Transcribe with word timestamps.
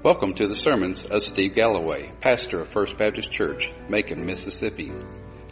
Welcome 0.00 0.34
to 0.34 0.46
the 0.46 0.54
sermons 0.54 1.04
of 1.04 1.22
Steve 1.22 1.56
Galloway, 1.56 2.12
pastor 2.20 2.60
of 2.60 2.68
First 2.68 2.96
Baptist 2.96 3.32
Church, 3.32 3.68
Macon, 3.88 4.24
Mississippi. 4.24 4.92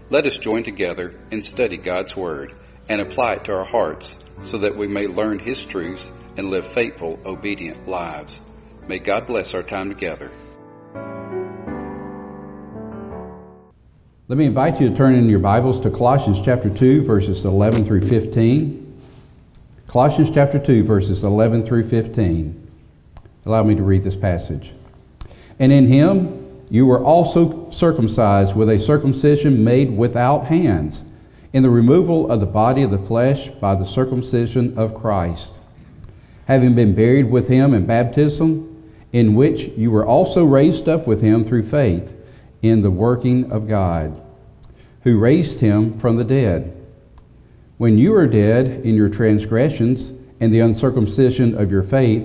Let 0.08 0.24
us 0.24 0.38
join 0.38 0.62
together 0.62 1.19
and 1.32 1.42
study 1.42 1.76
God's 1.76 2.14
Word 2.14 2.54
and 2.88 3.01
apply 3.01 3.32
it 3.32 3.45
to 3.46 3.53
our 3.54 3.64
hearts 3.64 4.14
so 4.45 4.59
that 4.59 4.77
we 4.77 4.87
may 4.87 5.09
learn 5.09 5.40
His 5.40 5.64
truths 5.64 6.09
and 6.37 6.48
live 6.48 6.64
faithful, 6.64 7.18
obedient 7.27 7.88
lives. 7.88 8.38
May 8.86 9.00
God 9.00 9.27
bless 9.27 9.52
our 9.52 9.64
time 9.64 9.88
together. 9.88 10.30
Let 14.28 14.38
me 14.38 14.44
invite 14.44 14.80
you 14.80 14.90
to 14.90 14.94
turn 14.94 15.16
in 15.16 15.28
your 15.28 15.40
Bibles 15.40 15.80
to 15.80 15.90
Colossians 15.90 16.40
chapter 16.40 16.70
2, 16.70 17.02
verses 17.02 17.44
11 17.44 17.84
through 17.84 18.02
15. 18.02 19.00
Colossians 19.88 20.30
chapter 20.32 20.60
2, 20.60 20.84
verses 20.84 21.24
11 21.24 21.64
through 21.64 21.88
15. 21.88 22.66
Allow 23.46 23.62
me 23.62 23.77
to 23.77 23.82
read 23.82 24.02
this 24.02 24.16
passage. 24.16 24.73
And 25.59 25.73
in 25.73 25.87
him 25.87 26.64
you 26.68 26.84
were 26.84 27.02
also 27.02 27.70
circumcised 27.70 28.56
with 28.56 28.68
a 28.68 28.78
circumcision 28.78 29.62
made 29.62 29.96
without 29.96 30.46
hands, 30.46 31.04
in 31.52 31.62
the 31.62 31.70
removal 31.70 32.30
of 32.30 32.40
the 32.40 32.46
body 32.46 32.82
of 32.82 32.90
the 32.90 32.98
flesh 32.98 33.48
by 33.48 33.74
the 33.77 33.87
circumcision 33.87 34.77
of 34.77 34.95
Christ, 34.95 35.52
having 36.46 36.74
been 36.74 36.95
buried 36.95 37.30
with 37.30 37.46
him 37.48 37.73
in 37.73 37.87
baptism, 37.87 38.82
in 39.12 39.34
which 39.34 39.68
you 39.76 39.90
were 39.92 40.04
also 40.04 40.45
raised 40.45 40.88
up 40.88 41.06
with 41.06 41.23
him 41.23 41.45
through 41.45 41.66
faith 41.66 42.12
in 42.62 42.82
the 42.82 42.90
working 42.90 43.51
of 43.52 43.68
God, 43.68 44.20
who 45.02 45.20
raised 45.20 45.60
him 45.60 45.96
from 45.98 46.16
the 46.16 46.24
dead. 46.24 46.76
When 47.78 47.96
you 47.96 48.10
were 48.10 48.26
dead 48.26 48.84
in 48.84 48.96
your 48.96 49.09
transgressions 49.09 50.10
and 50.40 50.52
the 50.52 50.60
uncircumcision 50.60 51.56
of 51.56 51.70
your 51.70 51.84
faith, 51.84 52.24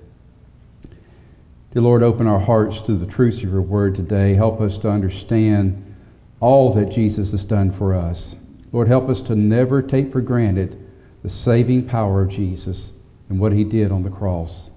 Dear 1.71 1.83
Lord, 1.83 2.03
open 2.03 2.27
our 2.27 2.39
hearts 2.39 2.81
to 2.81 2.95
the 2.95 3.05
truths 3.05 3.37
of 3.37 3.49
your 3.49 3.61
word 3.61 3.95
today. 3.95 4.33
Help 4.33 4.59
us 4.59 4.77
to 4.79 4.89
understand 4.89 5.95
all 6.41 6.73
that 6.73 6.91
Jesus 6.91 7.31
has 7.31 7.45
done 7.45 7.71
for 7.71 7.95
us. 7.95 8.35
Lord, 8.73 8.89
help 8.89 9.07
us 9.07 9.21
to 9.21 9.35
never 9.35 9.81
take 9.81 10.11
for 10.11 10.19
granted 10.19 10.77
the 11.23 11.29
saving 11.29 11.87
power 11.87 12.23
of 12.23 12.29
Jesus 12.29 12.91
and 13.29 13.39
what 13.39 13.53
he 13.53 13.63
did 13.63 13.89
on 13.89 14.03
the 14.03 14.09
cross. 14.09 14.69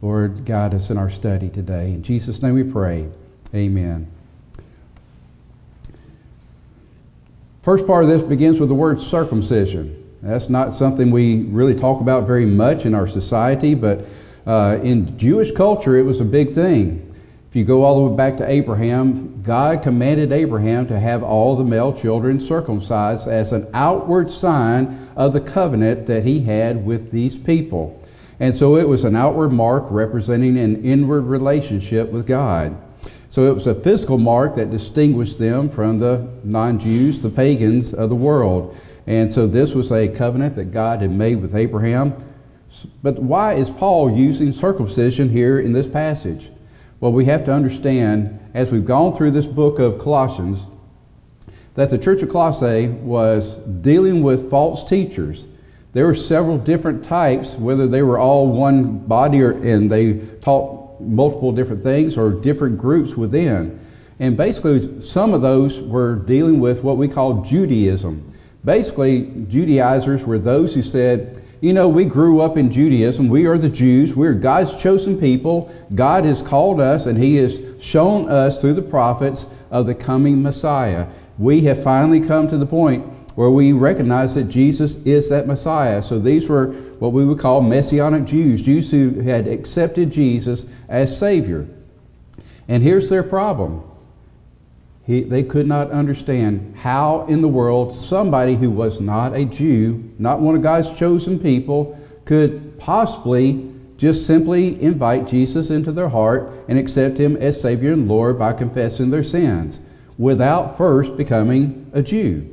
Lord, 0.00 0.46
guide 0.46 0.72
us 0.72 0.88
in 0.88 0.96
our 0.96 1.10
study 1.10 1.50
today. 1.50 1.92
In 1.92 2.02
Jesus' 2.02 2.40
name 2.40 2.54
we 2.54 2.64
pray. 2.64 3.10
Amen. 3.54 4.10
First 7.60 7.86
part 7.86 8.04
of 8.04 8.08
this 8.08 8.22
begins 8.22 8.58
with 8.58 8.70
the 8.70 8.74
word 8.74 9.02
circumcision. 9.02 10.02
That's 10.22 10.48
not 10.48 10.72
something 10.72 11.10
we 11.10 11.42
really 11.42 11.74
talk 11.74 12.00
about 12.00 12.26
very 12.26 12.46
much 12.46 12.86
in 12.86 12.94
our 12.94 13.06
society, 13.06 13.74
but 13.74 14.06
uh, 14.46 14.78
in 14.82 15.18
Jewish 15.18 15.50
culture, 15.52 15.96
it 15.96 16.04
was 16.04 16.20
a 16.20 16.24
big 16.24 16.54
thing. 16.54 17.02
If 17.50 17.56
you 17.56 17.64
go 17.64 17.82
all 17.82 17.96
the 17.96 18.10
way 18.10 18.16
back 18.16 18.36
to 18.38 18.48
Abraham, 18.48 19.42
God 19.42 19.82
commanded 19.82 20.32
Abraham 20.32 20.86
to 20.88 20.98
have 20.98 21.22
all 21.22 21.56
the 21.56 21.64
male 21.64 21.92
children 21.92 22.40
circumcised 22.40 23.28
as 23.28 23.52
an 23.52 23.68
outward 23.74 24.30
sign 24.30 25.08
of 25.16 25.32
the 25.32 25.40
covenant 25.40 26.06
that 26.06 26.24
he 26.24 26.40
had 26.40 26.84
with 26.84 27.10
these 27.10 27.36
people. 27.36 28.00
And 28.38 28.54
so 28.54 28.76
it 28.76 28.86
was 28.86 29.04
an 29.04 29.16
outward 29.16 29.50
mark 29.50 29.86
representing 29.90 30.58
an 30.58 30.84
inward 30.84 31.22
relationship 31.22 32.10
with 32.12 32.26
God. 32.26 32.76
So 33.30 33.50
it 33.50 33.54
was 33.54 33.66
a 33.66 33.74
physical 33.74 34.18
mark 34.18 34.56
that 34.56 34.70
distinguished 34.70 35.38
them 35.38 35.68
from 35.68 35.98
the 35.98 36.28
non 36.44 36.78
Jews, 36.78 37.22
the 37.22 37.30
pagans 37.30 37.94
of 37.94 38.10
the 38.10 38.14
world. 38.14 38.76
And 39.06 39.30
so 39.30 39.46
this 39.46 39.72
was 39.72 39.92
a 39.92 40.08
covenant 40.08 40.56
that 40.56 40.72
God 40.72 41.00
had 41.00 41.10
made 41.10 41.40
with 41.40 41.54
Abraham 41.54 42.14
but 43.02 43.18
why 43.18 43.54
is 43.54 43.70
Paul 43.70 44.16
using 44.16 44.52
circumcision 44.52 45.28
here 45.28 45.60
in 45.60 45.72
this 45.72 45.86
passage? 45.86 46.50
Well, 47.00 47.12
we 47.12 47.24
have 47.26 47.44
to 47.44 47.52
understand, 47.52 48.38
as 48.54 48.72
we've 48.72 48.84
gone 48.84 49.14
through 49.14 49.32
this 49.32 49.46
book 49.46 49.78
of 49.78 49.98
Colossians, 49.98 50.60
that 51.74 51.90
the 51.90 51.98
church 51.98 52.22
of 52.22 52.30
Colossae 52.30 52.88
was 52.88 53.56
dealing 53.82 54.22
with 54.22 54.50
false 54.50 54.88
teachers. 54.88 55.46
There 55.92 56.06
were 56.06 56.14
several 56.14 56.58
different 56.58 57.04
types, 57.04 57.54
whether 57.54 57.86
they 57.86 58.02
were 58.02 58.18
all 58.18 58.46
one 58.48 58.98
body 58.98 59.42
or, 59.42 59.52
and 59.52 59.90
they 59.90 60.14
taught 60.40 61.00
multiple 61.00 61.52
different 61.52 61.82
things 61.82 62.16
or 62.16 62.30
different 62.30 62.78
groups 62.78 63.14
within. 63.14 63.78
And 64.18 64.36
basically, 64.36 65.02
some 65.02 65.34
of 65.34 65.42
those 65.42 65.80
were 65.80 66.16
dealing 66.16 66.60
with 66.60 66.82
what 66.82 66.96
we 66.96 67.08
call 67.08 67.42
Judaism. 67.42 68.32
Basically, 68.64 69.30
Judaizers 69.48 70.24
were 70.24 70.38
those 70.38 70.74
who 70.74 70.82
said, 70.82 71.42
you 71.60 71.72
know, 71.72 71.88
we 71.88 72.04
grew 72.04 72.40
up 72.40 72.56
in 72.56 72.70
Judaism. 72.70 73.28
We 73.28 73.46
are 73.46 73.56
the 73.56 73.68
Jews. 73.68 74.14
We're 74.14 74.34
God's 74.34 74.74
chosen 74.80 75.18
people. 75.18 75.72
God 75.94 76.24
has 76.24 76.42
called 76.42 76.80
us 76.80 77.06
and 77.06 77.16
He 77.16 77.36
has 77.36 77.58
shown 77.80 78.28
us 78.28 78.60
through 78.60 78.74
the 78.74 78.82
prophets 78.82 79.46
of 79.70 79.86
the 79.86 79.94
coming 79.94 80.42
Messiah. 80.42 81.06
We 81.38 81.62
have 81.62 81.82
finally 81.82 82.20
come 82.20 82.48
to 82.48 82.58
the 82.58 82.66
point 82.66 83.04
where 83.36 83.50
we 83.50 83.72
recognize 83.72 84.34
that 84.34 84.44
Jesus 84.44 84.96
is 85.04 85.28
that 85.28 85.46
Messiah. 85.46 86.02
So 86.02 86.18
these 86.18 86.48
were 86.48 86.72
what 86.98 87.12
we 87.12 87.24
would 87.24 87.38
call 87.38 87.60
Messianic 87.60 88.24
Jews, 88.24 88.62
Jews 88.62 88.90
who 88.90 89.20
had 89.20 89.46
accepted 89.46 90.10
Jesus 90.10 90.64
as 90.88 91.16
Savior. 91.16 91.66
And 92.68 92.82
here's 92.82 93.08
their 93.08 93.22
problem 93.22 93.82
he, 95.06 95.22
they 95.22 95.44
could 95.44 95.68
not 95.68 95.92
understand 95.92 96.74
how 96.76 97.26
in 97.28 97.40
the 97.40 97.48
world 97.48 97.94
somebody 97.94 98.56
who 98.56 98.70
was 98.70 99.00
not 99.00 99.36
a 99.36 99.44
Jew, 99.44 100.02
not 100.18 100.40
one 100.40 100.56
of 100.56 100.62
God's 100.62 100.92
chosen 100.98 101.38
people, 101.38 101.98
could 102.24 102.76
possibly 102.78 103.70
just 103.96 104.26
simply 104.26 104.82
invite 104.82 105.28
Jesus 105.28 105.70
into 105.70 105.92
their 105.92 106.08
heart 106.08 106.52
and 106.68 106.78
accept 106.78 107.16
him 107.16 107.36
as 107.36 107.60
Savior 107.60 107.92
and 107.92 108.08
Lord 108.08 108.38
by 108.38 108.52
confessing 108.52 109.10
their 109.10 109.24
sins 109.24 109.78
without 110.18 110.76
first 110.76 111.16
becoming 111.16 111.88
a 111.92 112.02
Jew. 112.02 112.46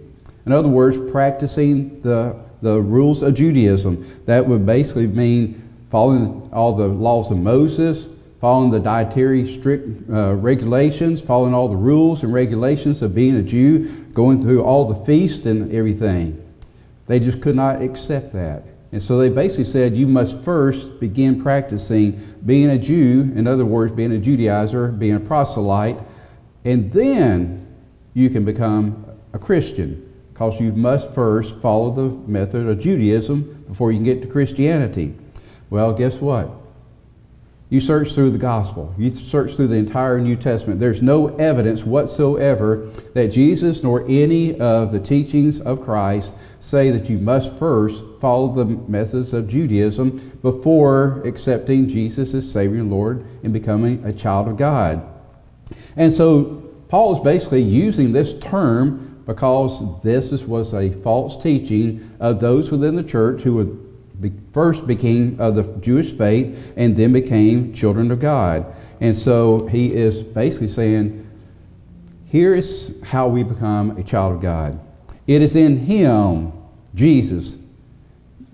In 0.45 0.51
other 0.51 0.69
words, 0.69 0.97
practicing 1.11 2.01
the, 2.01 2.35
the 2.61 2.79
rules 2.79 3.23
of 3.23 3.33
Judaism. 3.33 4.05
That 4.25 4.47
would 4.47 4.65
basically 4.65 5.07
mean 5.07 5.61
following 5.89 6.49
all 6.53 6.75
the 6.75 6.87
laws 6.87 7.31
of 7.31 7.37
Moses, 7.37 8.07
following 8.43 8.69
the 8.71 8.79
dietary 8.79 9.49
strict 9.49 9.87
uh, 10.11 10.33
regulations, 10.33 11.21
following 11.21 11.53
all 11.53 11.69
the 11.69 11.75
rules 11.77 12.23
and 12.23 12.33
regulations 12.33 13.01
of 13.01 13.15
being 13.15 13.37
a 13.37 13.41
Jew, 13.41 13.87
going 14.13 14.41
through 14.41 14.63
all 14.63 14.93
the 14.93 15.05
feasts 15.05 15.45
and 15.45 15.73
everything. 15.73 16.45
They 17.07 17.21
just 17.21 17.39
could 17.39 17.55
not 17.55 17.81
accept 17.81 18.33
that. 18.33 18.63
And 18.91 19.01
so 19.01 19.17
they 19.17 19.29
basically 19.29 19.63
said, 19.63 19.95
you 19.95 20.07
must 20.07 20.43
first 20.43 20.99
begin 20.99 21.41
practicing 21.41 22.21
being 22.45 22.71
a 22.71 22.77
Jew, 22.77 23.31
in 23.33 23.47
other 23.47 23.63
words, 23.63 23.93
being 23.93 24.13
a 24.13 24.19
Judaizer, 24.19 24.99
being 24.99 25.15
a 25.15 25.21
proselyte, 25.21 25.99
and 26.65 26.91
then 26.91 27.65
you 28.13 28.29
can 28.29 28.43
become 28.43 29.05
a 29.31 29.39
Christian. 29.39 30.13
Because 30.33 30.59
you 30.59 30.73
must 30.73 31.09
first 31.13 31.55
follow 31.61 31.91
the 31.91 32.13
method 32.29 32.67
of 32.67 32.77
Judaism 32.77 33.63
before 33.69 33.93
you 33.93 33.99
can 33.99 34.03
get 34.03 34.21
to 34.21 34.27
Christianity. 34.27 35.15
Well, 35.69 35.93
guess 35.93 36.17
what? 36.17 36.51
You 37.73 37.81
search 37.81 38.13
through 38.13 38.29
the 38.29 38.37
gospel, 38.37 38.93
you 38.99 39.09
search 39.09 39.55
through 39.55 39.69
the 39.69 39.77
entire 39.77 40.21
New 40.21 40.35
Testament. 40.35 40.79
There's 40.79 41.01
no 41.01 41.35
evidence 41.37 41.83
whatsoever 41.83 42.91
that 43.15 43.31
Jesus 43.31 43.81
nor 43.81 44.05
any 44.07 44.59
of 44.59 44.91
the 44.91 44.99
teachings 44.99 45.59
of 45.59 45.81
Christ 45.81 46.33
say 46.59 46.91
that 46.91 47.09
you 47.09 47.17
must 47.17 47.55
first 47.55 48.03
follow 48.21 48.53
the 48.53 48.65
methods 48.65 49.33
of 49.33 49.47
Judaism 49.47 50.37
before 50.43 51.23
accepting 51.25 51.89
Jesus 51.89 52.35
as 52.35 52.51
Savior 52.51 52.81
and 52.81 52.91
Lord 52.91 53.25
and 53.41 53.51
becoming 53.51 54.05
a 54.05 54.13
child 54.13 54.49
of 54.49 54.55
God. 54.55 55.01
And 55.95 56.13
so 56.13 56.71
Paul 56.89 57.15
is 57.15 57.23
basically 57.23 57.63
using 57.63 58.11
this 58.11 58.35
term 58.35 59.23
because 59.25 59.81
this 60.03 60.31
was 60.43 60.75
a 60.75 60.91
false 61.01 61.41
teaching 61.41 62.11
of 62.19 62.39
those 62.39 62.69
within 62.69 62.95
the 62.95 63.03
church 63.03 63.41
who 63.41 63.55
were 63.55 63.82
first 64.53 64.87
became 64.87 65.35
of 65.39 65.55
the 65.55 65.63
Jewish 65.81 66.11
faith 66.11 66.73
and 66.77 66.95
then 66.95 67.11
became 67.11 67.73
children 67.73 68.11
of 68.11 68.19
God. 68.19 68.65
And 69.01 69.15
so 69.15 69.67
he 69.67 69.93
is 69.93 70.21
basically 70.21 70.67
saying, 70.69 71.29
here 72.27 72.55
is 72.55 72.91
how 73.03 73.27
we 73.27 73.43
become 73.43 73.97
a 73.97 74.03
child 74.03 74.33
of 74.33 74.41
God. 74.41 74.79
It 75.27 75.41
is 75.41 75.55
in 75.55 75.77
him, 75.77 76.51
Jesus. 76.95 77.57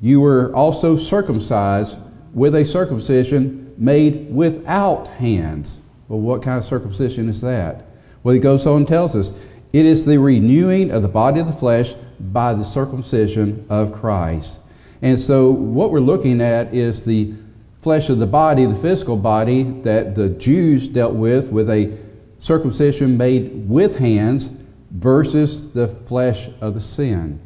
You 0.01 0.21
were 0.21 0.53
also 0.55 0.95
circumcised 0.97 1.97
with 2.33 2.55
a 2.55 2.65
circumcision 2.65 3.73
made 3.77 4.33
without 4.33 5.07
hands. 5.07 5.79
Well, 6.07 6.19
what 6.19 6.43
kind 6.43 6.57
of 6.57 6.65
circumcision 6.65 7.29
is 7.29 7.41
that? 7.41 7.85
Well, 8.23 8.33
he 8.33 8.39
goes 8.39 8.65
on 8.65 8.77
and 8.77 8.87
tells 8.87 9.15
us 9.15 9.31
it 9.71 9.85
is 9.85 10.05
the 10.05 10.17
renewing 10.17 10.91
of 10.91 11.01
the 11.01 11.07
body 11.07 11.39
of 11.39 11.47
the 11.47 11.53
flesh 11.53 11.93
by 12.19 12.53
the 12.53 12.63
circumcision 12.63 13.65
of 13.69 13.93
Christ. 13.93 14.59
And 15.01 15.19
so, 15.19 15.51
what 15.51 15.91
we're 15.91 15.99
looking 15.99 16.41
at 16.41 16.73
is 16.73 17.03
the 17.03 17.33
flesh 17.81 18.09
of 18.09 18.19
the 18.19 18.27
body, 18.27 18.65
the 18.65 18.75
physical 18.75 19.15
body 19.15 19.63
that 19.83 20.15
the 20.15 20.29
Jews 20.29 20.87
dealt 20.87 21.13
with, 21.13 21.49
with 21.49 21.69
a 21.69 21.97
circumcision 22.39 23.17
made 23.17 23.69
with 23.69 23.97
hands, 23.97 24.49
versus 24.91 25.71
the 25.71 25.87
flesh 25.87 26.49
of 26.61 26.73
the 26.73 26.81
sin. 26.81 27.39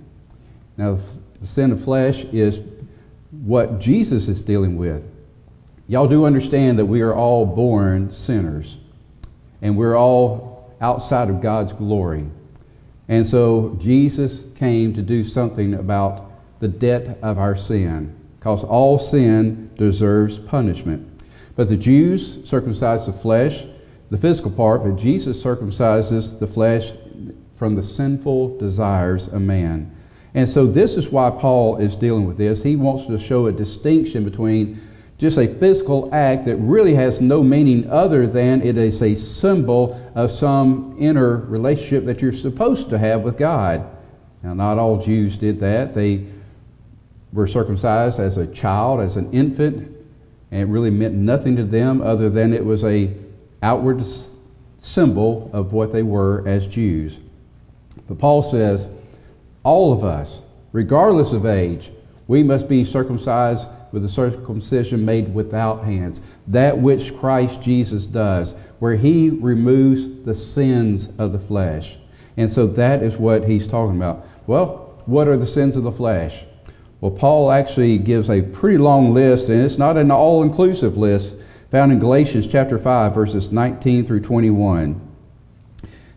Now, 0.77 0.97
the 1.41 1.47
sin 1.47 1.71
of 1.71 1.83
flesh 1.83 2.23
is 2.25 2.59
what 3.31 3.79
Jesus 3.79 4.27
is 4.27 4.41
dealing 4.41 4.77
with. 4.77 5.03
Y'all 5.87 6.07
do 6.07 6.25
understand 6.25 6.79
that 6.79 6.85
we 6.85 7.01
are 7.01 7.13
all 7.13 7.45
born 7.45 8.11
sinners, 8.11 8.77
and 9.61 9.77
we're 9.77 9.97
all 9.97 10.73
outside 10.81 11.29
of 11.29 11.41
God's 11.41 11.73
glory. 11.73 12.25
And 13.09 13.27
so 13.27 13.77
Jesus 13.79 14.43
came 14.55 14.93
to 14.93 15.01
do 15.01 15.25
something 15.25 15.73
about 15.73 16.31
the 16.63 16.69
debt 16.69 17.19
of 17.21 17.37
our 17.37 17.57
sin, 17.57 18.15
because 18.39 18.63
all 18.63 18.97
sin 18.97 19.69
deserves 19.77 20.39
punishment. 20.39 21.05
But 21.57 21.67
the 21.67 21.75
Jews 21.75 22.39
circumcised 22.45 23.05
the 23.05 23.11
flesh, 23.11 23.65
the 24.09 24.17
physical 24.17 24.49
part, 24.49 24.81
but 24.81 24.95
Jesus 24.95 25.43
circumcises 25.43 26.39
the 26.39 26.47
flesh 26.47 26.93
from 27.57 27.75
the 27.75 27.83
sinful 27.83 28.59
desires 28.59 29.27
of 29.27 29.41
man. 29.41 29.93
And 30.35 30.49
so 30.49 30.65
this 30.65 30.95
is 30.95 31.09
why 31.09 31.31
Paul 31.31 31.79
is 31.79 31.97
dealing 31.97 32.25
with 32.25 32.37
this. 32.37 32.63
He 32.63 32.77
wants 32.77 33.07
to 33.07 33.19
show 33.19 33.47
a 33.47 33.51
distinction 33.51 34.23
between 34.23 34.79
just 35.17 35.37
a 35.37 35.53
physical 35.55 36.09
act 36.13 36.45
that 36.45 36.55
really 36.55 36.93
has 36.95 37.19
no 37.19 37.43
meaning 37.43 37.89
other 37.89 38.25
than 38.25 38.61
it 38.61 38.77
is 38.77 39.01
a 39.01 39.15
symbol 39.15 40.01
of 40.15 40.31
some 40.31 40.95
inner 40.97 41.39
relationship 41.39 42.05
that 42.05 42.21
you're 42.21 42.31
supposed 42.31 42.89
to 42.89 42.97
have 42.97 43.19
with 43.21 43.37
God. 43.37 43.85
Now, 44.43 44.53
not 44.53 44.77
all 44.77 44.97
Jews 44.97 45.37
did 45.37 45.59
that. 45.59 45.93
They 45.93 46.27
were 47.33 47.47
circumcised 47.47 48.19
as 48.19 48.37
a 48.37 48.47
child, 48.47 49.01
as 49.01 49.15
an 49.17 49.31
infant, 49.33 49.91
and 50.51 50.61
it 50.61 50.71
really 50.71 50.91
meant 50.91 51.15
nothing 51.15 51.55
to 51.55 51.63
them 51.63 52.01
other 52.01 52.29
than 52.29 52.53
it 52.53 52.63
was 52.63 52.83
a 52.83 53.11
outward 53.63 54.03
symbol 54.79 55.49
of 55.53 55.73
what 55.73 55.91
they 55.91 56.03
were 56.03 56.47
as 56.47 56.67
Jews. 56.67 57.17
But 58.07 58.19
Paul 58.19 58.43
says, 58.43 58.89
all 59.63 59.93
of 59.93 60.03
us, 60.03 60.41
regardless 60.73 61.31
of 61.31 61.45
age, 61.45 61.91
we 62.27 62.43
must 62.43 62.67
be 62.67 62.85
circumcised 62.85 63.67
with 63.91 64.03
a 64.05 64.09
circumcision 64.09 65.05
made 65.05 65.33
without 65.33 65.83
hands. 65.83 66.19
That 66.47 66.77
which 66.77 67.15
Christ 67.17 67.61
Jesus 67.61 68.05
does, 68.05 68.55
where 68.79 68.95
he 68.95 69.29
removes 69.29 70.25
the 70.25 70.35
sins 70.35 71.09
of 71.17 71.31
the 71.31 71.39
flesh. 71.39 71.95
And 72.37 72.51
so 72.51 72.67
that 72.67 73.03
is 73.03 73.15
what 73.17 73.47
he's 73.47 73.67
talking 73.67 73.95
about. 73.95 74.27
Well, 74.47 75.01
what 75.05 75.27
are 75.27 75.37
the 75.37 75.47
sins 75.47 75.75
of 75.75 75.83
the 75.83 75.91
flesh? 75.91 76.43
Well, 77.03 77.11
Paul 77.11 77.51
actually 77.51 77.97
gives 77.97 78.29
a 78.29 78.41
pretty 78.41 78.77
long 78.77 79.13
list, 79.13 79.49
and 79.49 79.61
it's 79.61 79.77
not 79.77 79.97
an 79.97 80.09
all 80.09 80.41
inclusive 80.41 80.95
list, 80.95 81.35
found 81.69 81.91
in 81.91 81.99
Galatians 81.99 82.47
chapter 82.47 82.79
5, 82.79 83.13
verses 83.13 83.51
19 83.51 84.05
through 84.05 84.21
21. 84.21 85.01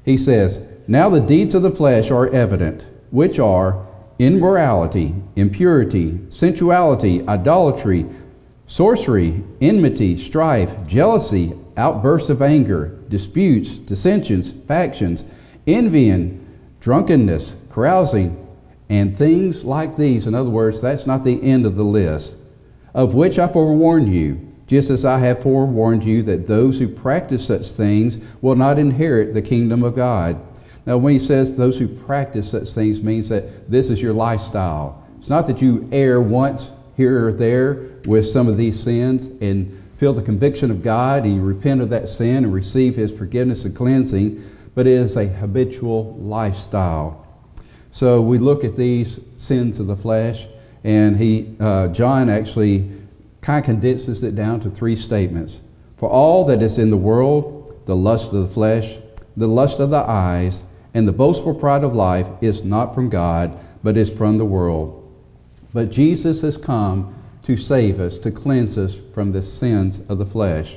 He 0.04 0.16
says, 0.16 0.60
Now 0.86 1.08
the 1.08 1.18
deeds 1.18 1.56
of 1.56 1.62
the 1.62 1.72
flesh 1.72 2.12
are 2.12 2.28
evident, 2.28 2.86
which 3.10 3.40
are 3.40 3.84
immorality, 4.20 5.12
impurity, 5.34 6.20
sensuality, 6.28 7.26
idolatry, 7.26 8.06
sorcery, 8.68 9.42
enmity, 9.60 10.16
strife, 10.16 10.70
jealousy, 10.86 11.52
outbursts 11.76 12.30
of 12.30 12.42
anger, 12.42 12.96
disputes, 13.08 13.70
dissensions, 13.70 14.52
factions, 14.68 15.24
envying, 15.66 16.46
drunkenness, 16.78 17.56
carousing, 17.72 18.45
and 18.88 19.18
things 19.18 19.64
like 19.64 19.96
these. 19.96 20.26
In 20.26 20.34
other 20.34 20.50
words, 20.50 20.80
that's 20.80 21.06
not 21.06 21.24
the 21.24 21.42
end 21.42 21.66
of 21.66 21.76
the 21.76 21.84
list, 21.84 22.36
of 22.94 23.14
which 23.14 23.38
I 23.38 23.48
forewarn 23.48 24.12
you, 24.12 24.40
just 24.66 24.90
as 24.90 25.04
I 25.04 25.18
have 25.18 25.42
forewarned 25.42 26.04
you 26.04 26.22
that 26.24 26.46
those 26.46 26.78
who 26.78 26.88
practice 26.88 27.46
such 27.46 27.72
things 27.72 28.18
will 28.42 28.56
not 28.56 28.78
inherit 28.78 29.34
the 29.34 29.42
kingdom 29.42 29.82
of 29.82 29.94
God. 29.94 30.40
Now, 30.86 30.98
when 30.98 31.12
he 31.12 31.18
says 31.18 31.56
those 31.56 31.78
who 31.78 31.88
practice 31.88 32.50
such 32.50 32.70
things 32.70 33.02
means 33.02 33.28
that 33.28 33.70
this 33.70 33.90
is 33.90 34.00
your 34.00 34.12
lifestyle. 34.12 35.04
It's 35.18 35.28
not 35.28 35.48
that 35.48 35.60
you 35.60 35.88
err 35.90 36.20
once 36.20 36.70
here 36.96 37.26
or 37.26 37.32
there 37.32 37.90
with 38.06 38.26
some 38.26 38.46
of 38.48 38.56
these 38.56 38.80
sins 38.80 39.28
and 39.40 39.82
feel 39.98 40.12
the 40.12 40.22
conviction 40.22 40.70
of 40.70 40.82
God 40.82 41.24
and 41.24 41.34
you 41.34 41.42
repent 41.42 41.80
of 41.80 41.90
that 41.90 42.08
sin 42.08 42.44
and 42.44 42.52
receive 42.52 42.94
his 42.94 43.10
forgiveness 43.10 43.64
and 43.64 43.74
cleansing, 43.74 44.44
but 44.74 44.86
it 44.86 44.92
is 44.92 45.16
a 45.16 45.26
habitual 45.26 46.14
lifestyle. 46.14 47.25
So 47.96 48.20
we 48.20 48.36
look 48.36 48.62
at 48.62 48.76
these 48.76 49.20
sins 49.38 49.80
of 49.80 49.86
the 49.86 49.96
flesh, 49.96 50.46
and 50.84 51.16
he, 51.16 51.56
uh, 51.58 51.88
John 51.88 52.28
actually 52.28 52.90
kind 53.40 53.60
of 53.60 53.64
condenses 53.64 54.22
it 54.22 54.36
down 54.36 54.60
to 54.60 54.70
three 54.70 54.96
statements. 54.96 55.62
For 55.96 56.06
all 56.06 56.44
that 56.44 56.60
is 56.60 56.76
in 56.76 56.90
the 56.90 56.98
world, 56.98 57.74
the 57.86 57.96
lust 57.96 58.34
of 58.34 58.42
the 58.42 58.48
flesh, 58.48 58.98
the 59.38 59.48
lust 59.48 59.80
of 59.80 59.88
the 59.88 60.04
eyes, 60.06 60.62
and 60.92 61.08
the 61.08 61.12
boastful 61.12 61.54
pride 61.54 61.84
of 61.84 61.94
life 61.94 62.26
is 62.42 62.62
not 62.62 62.94
from 62.94 63.08
God, 63.08 63.58
but 63.82 63.96
is 63.96 64.14
from 64.14 64.36
the 64.36 64.44
world. 64.44 65.10
But 65.72 65.90
Jesus 65.90 66.42
has 66.42 66.58
come 66.58 67.14
to 67.44 67.56
save 67.56 67.98
us, 67.98 68.18
to 68.18 68.30
cleanse 68.30 68.76
us 68.76 69.00
from 69.14 69.32
the 69.32 69.40
sins 69.40 70.02
of 70.10 70.18
the 70.18 70.26
flesh. 70.26 70.76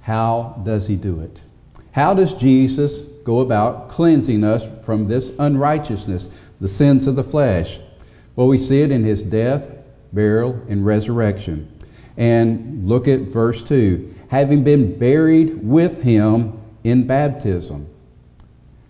How 0.00 0.58
does 0.64 0.88
he 0.88 0.96
do 0.96 1.20
it? 1.20 1.38
How 1.92 2.14
does 2.14 2.34
Jesus 2.34 3.08
go 3.24 3.40
about 3.40 3.88
cleansing 3.88 4.44
us 4.44 4.66
from 4.84 5.06
this 5.06 5.30
unrighteousness, 5.38 6.30
the 6.60 6.68
sins 6.68 7.06
of 7.06 7.16
the 7.16 7.24
flesh? 7.24 7.80
Well, 8.36 8.48
we 8.48 8.58
see 8.58 8.82
it 8.82 8.90
in 8.90 9.04
his 9.04 9.22
death, 9.22 9.64
burial, 10.12 10.60
and 10.68 10.84
resurrection. 10.84 11.70
And 12.16 12.88
look 12.88 13.08
at 13.08 13.20
verse 13.20 13.62
2. 13.62 14.14
Having 14.28 14.64
been 14.64 14.98
buried 14.98 15.66
with 15.66 16.02
him 16.02 16.60
in 16.84 17.06
baptism. 17.06 17.86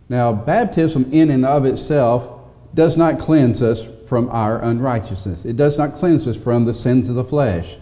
Now, 0.08 0.32
baptism 0.32 1.10
in 1.12 1.30
and 1.30 1.46
of 1.46 1.64
itself 1.64 2.40
does 2.74 2.96
not 2.96 3.18
cleanse 3.18 3.62
us 3.62 3.86
from 4.08 4.28
our 4.30 4.62
unrighteousness. 4.62 5.44
It 5.44 5.56
does 5.56 5.78
not 5.78 5.94
cleanse 5.94 6.26
us 6.26 6.36
from 6.36 6.64
the 6.64 6.74
sins 6.74 7.08
of 7.08 7.14
the 7.14 7.24
flesh. 7.24 7.76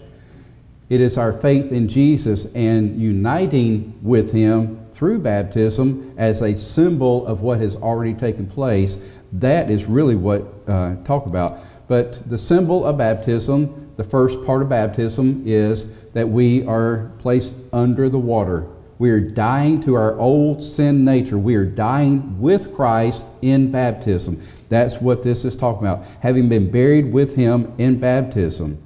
It 0.89 1.01
is 1.01 1.17
our 1.17 1.33
faith 1.33 1.71
in 1.71 1.87
Jesus 1.87 2.45
and 2.53 2.99
uniting 2.99 3.97
with 4.01 4.31
Him 4.31 4.79
through 4.93 5.19
baptism 5.19 6.02
as 6.17 6.41
a 6.41 6.55
symbol 6.55 7.25
of 7.25 7.41
what 7.41 7.59
has 7.59 7.75
already 7.75 8.13
taken 8.13 8.47
place. 8.47 8.97
That 9.33 9.69
is 9.69 9.85
really 9.85 10.15
what 10.15 10.45
uh, 10.67 10.95
talk 11.03 11.25
about. 11.25 11.59
But 11.87 12.29
the 12.29 12.37
symbol 12.37 12.85
of 12.85 12.97
baptism, 12.97 13.91
the 13.97 14.03
first 14.03 14.43
part 14.45 14.61
of 14.61 14.69
baptism, 14.69 15.43
is 15.45 15.87
that 16.13 16.27
we 16.27 16.65
are 16.65 17.11
placed 17.19 17.55
under 17.71 18.09
the 18.09 18.19
water. 18.19 18.67
We 18.99 19.09
are 19.09 19.19
dying 19.19 19.81
to 19.83 19.95
our 19.95 20.17
old 20.19 20.63
sin 20.63 21.03
nature. 21.03 21.37
We 21.37 21.55
are 21.55 21.65
dying 21.65 22.39
with 22.39 22.73
Christ 22.75 23.25
in 23.41 23.71
baptism. 23.71 24.41
That's 24.69 25.01
what 25.01 25.23
this 25.23 25.45
is 25.45 25.55
talking 25.55 25.87
about. 25.87 26.05
Having 26.21 26.49
been 26.49 26.71
buried 26.71 27.11
with 27.11 27.35
him 27.35 27.73
in 27.79 27.99
baptism. 27.99 28.77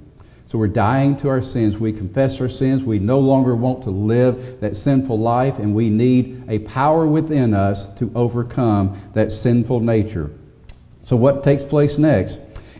So 0.48 0.56
we're 0.56 0.68
dying 0.68 1.14
to 1.18 1.28
our 1.28 1.42
sins. 1.42 1.76
We 1.76 1.92
confess 1.92 2.40
our 2.40 2.48
sins. 2.48 2.82
We 2.82 2.98
no 2.98 3.18
longer 3.18 3.54
want 3.54 3.82
to 3.82 3.90
live 3.90 4.60
that 4.62 4.76
sinful 4.76 5.18
life, 5.18 5.58
and 5.58 5.74
we 5.74 5.90
need 5.90 6.42
a 6.48 6.60
power 6.60 7.06
within 7.06 7.52
us 7.52 7.86
to 7.96 8.10
overcome 8.14 8.98
that 9.12 9.30
sinful 9.30 9.80
nature. 9.80 10.30
So 11.04 11.16
what 11.16 11.44
takes 11.44 11.64
place 11.64 11.98
next? 11.98 12.38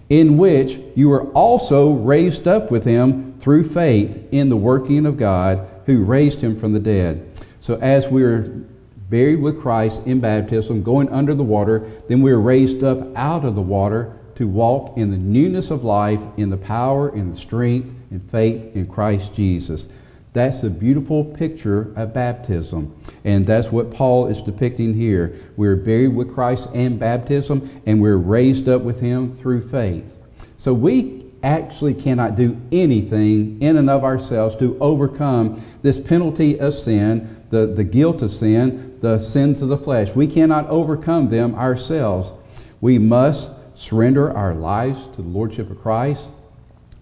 In 0.08 0.38
which 0.38 0.80
you 0.94 1.12
are 1.12 1.24
also 1.32 1.92
raised 1.92 2.48
up 2.48 2.70
with 2.70 2.86
him 2.86 3.38
through 3.38 3.68
faith 3.68 4.28
in 4.32 4.48
the 4.48 4.56
working 4.56 5.04
of 5.04 5.18
God 5.18 5.68
who 5.84 6.04
raised 6.04 6.40
him 6.40 6.58
from 6.58 6.72
the 6.72 6.80
dead. 6.80 7.38
So 7.60 7.74
as 7.82 8.08
we 8.08 8.22
are 8.24 8.64
buried 9.10 9.42
with 9.42 9.60
Christ 9.60 10.06
in 10.06 10.20
baptism, 10.20 10.82
going 10.82 11.10
under 11.10 11.34
the 11.34 11.42
water, 11.42 11.86
then 12.08 12.22
we 12.22 12.32
are 12.32 12.40
raised 12.40 12.82
up 12.82 13.14
out 13.14 13.44
of 13.44 13.54
the 13.54 13.60
water 13.60 14.17
to 14.38 14.46
walk 14.46 14.96
in 14.96 15.10
the 15.10 15.16
newness 15.16 15.72
of 15.72 15.82
life, 15.82 16.20
in 16.36 16.48
the 16.48 16.56
power, 16.56 17.14
in 17.14 17.32
the 17.32 17.36
strength, 17.36 17.90
in 18.12 18.20
faith 18.20 18.76
in 18.76 18.86
Christ 18.86 19.34
Jesus. 19.34 19.88
That's 20.32 20.60
the 20.60 20.70
beautiful 20.70 21.24
picture 21.24 21.92
of 21.96 22.14
baptism. 22.14 22.94
And 23.24 23.44
that's 23.44 23.72
what 23.72 23.90
Paul 23.90 24.28
is 24.28 24.40
depicting 24.40 24.94
here. 24.94 25.34
We're 25.56 25.74
buried 25.74 26.14
with 26.14 26.32
Christ 26.32 26.68
in 26.72 26.98
baptism, 26.98 27.68
and 27.86 28.00
we're 28.00 28.16
raised 28.16 28.68
up 28.68 28.82
with 28.82 29.00
him 29.00 29.34
through 29.34 29.68
faith. 29.68 30.04
So 30.56 30.72
we 30.72 31.26
actually 31.42 31.94
cannot 31.94 32.36
do 32.36 32.56
anything 32.70 33.60
in 33.60 33.76
and 33.76 33.90
of 33.90 34.04
ourselves 34.04 34.54
to 34.56 34.78
overcome 34.80 35.64
this 35.82 36.00
penalty 36.00 36.60
of 36.60 36.74
sin 36.74 37.36
the, 37.50 37.66
the 37.66 37.84
guilt 37.84 38.22
of 38.22 38.30
sin, 38.30 38.98
the 39.00 39.18
sins 39.18 39.62
of 39.62 39.68
the 39.68 39.76
flesh. 39.76 40.14
We 40.14 40.26
cannot 40.26 40.68
overcome 40.68 41.30
them 41.30 41.54
ourselves. 41.54 42.32
We 42.80 42.98
must 42.98 43.50
surrender 43.78 44.36
our 44.36 44.54
lives 44.54 45.06
to 45.14 45.22
the 45.22 45.28
Lordship 45.28 45.70
of 45.70 45.80
Christ, 45.80 46.28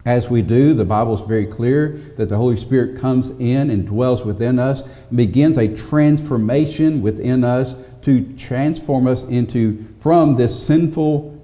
As 0.05 0.31
we 0.31 0.41
do, 0.41 0.73
the 0.73 0.85
Bible 0.85 1.15
is 1.15 1.21
very 1.23 1.47
clear 1.47 1.99
that 2.17 2.29
the 2.29 2.37
Holy 2.37 2.57
Spirit 2.57 3.01
comes 3.01 3.31
in 3.31 3.71
and 3.71 3.89
dwells 3.89 4.25
within 4.25 4.61
us 4.61 4.83
and 4.83 5.17
begins 5.17 5.59
a 5.59 5.75
transformation 5.75 7.03
within 7.03 7.43
us 7.43 7.75
to 8.03 8.23
transform 8.37 9.09
us 9.09 9.25
into 9.25 9.85
from 9.99 10.37
this 10.37 10.65
sinful 10.65 11.37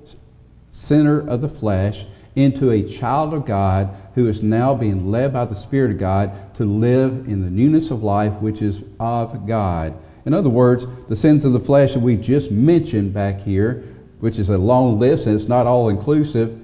sinner 0.71 1.29
of 1.29 1.41
the 1.41 1.49
flesh 1.49 2.07
into 2.37 2.71
a 2.71 2.89
child 2.89 3.35
of 3.35 3.45
God 3.45 3.91
who 4.15 4.29
is 4.29 4.45
now 4.45 4.75
being 4.75 5.11
led 5.11 5.33
by 5.33 5.45
the 5.45 5.57
Spirit 5.57 5.91
of 5.91 5.99
God 5.99 6.55
to 6.55 6.65
live 6.65 7.27
in 7.27 7.43
the 7.43 7.51
newness 7.51 7.91
of 7.91 8.05
life 8.05 8.33
which 8.35 8.63
is 8.63 8.81
of 9.01 9.47
God. 9.47 9.95
In 10.25 10.35
other 10.35 10.51
words, 10.51 10.87
the 11.09 11.17
sins 11.17 11.45
of 11.45 11.53
the 11.53 11.59
flesh 11.59 11.95
that 11.95 12.01
we 12.01 12.17
just 12.17 12.53
mentioned 12.53 13.13
back 13.13 13.41
here, 13.41 13.83
which 14.23 14.39
is 14.39 14.51
a 14.51 14.57
long 14.57 15.01
list 15.01 15.27
and 15.27 15.35
it's 15.35 15.49
not 15.49 15.67
all 15.67 15.89
inclusive, 15.89 16.57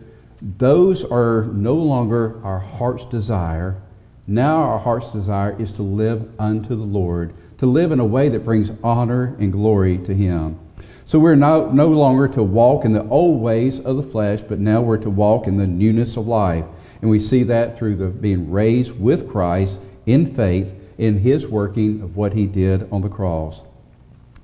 those 0.58 1.02
are 1.02 1.46
no 1.52 1.74
longer 1.74 2.40
our 2.44 2.60
heart's 2.60 3.04
desire. 3.06 3.82
Now 4.28 4.58
our 4.58 4.78
heart's 4.78 5.10
desire 5.10 5.60
is 5.60 5.72
to 5.72 5.82
live 5.82 6.30
unto 6.38 6.76
the 6.76 6.84
Lord, 6.84 7.34
to 7.58 7.66
live 7.66 7.90
in 7.90 7.98
a 7.98 8.04
way 8.04 8.28
that 8.28 8.44
brings 8.44 8.70
honor 8.84 9.34
and 9.40 9.50
glory 9.50 9.98
to 9.98 10.14
Him. 10.14 10.56
So 11.04 11.18
we're 11.18 11.34
no, 11.34 11.68
no 11.72 11.88
longer 11.88 12.28
to 12.28 12.44
walk 12.44 12.84
in 12.84 12.92
the 12.92 13.08
old 13.08 13.42
ways 13.42 13.80
of 13.80 13.96
the 13.96 14.04
flesh, 14.04 14.40
but 14.40 14.60
now 14.60 14.80
we're 14.80 14.98
to 14.98 15.10
walk 15.10 15.48
in 15.48 15.56
the 15.56 15.66
newness 15.66 16.16
of 16.16 16.28
life. 16.28 16.64
And 17.02 17.10
we 17.10 17.18
see 17.18 17.42
that 17.42 17.76
through 17.76 17.96
the 17.96 18.06
being 18.06 18.52
raised 18.52 18.92
with 18.92 19.28
Christ 19.28 19.80
in 20.06 20.32
faith 20.32 20.72
in 20.98 21.18
his 21.18 21.48
working 21.48 22.02
of 22.02 22.16
what 22.16 22.32
he 22.32 22.46
did 22.46 22.88
on 22.92 23.02
the 23.02 23.08
cross. 23.08 23.62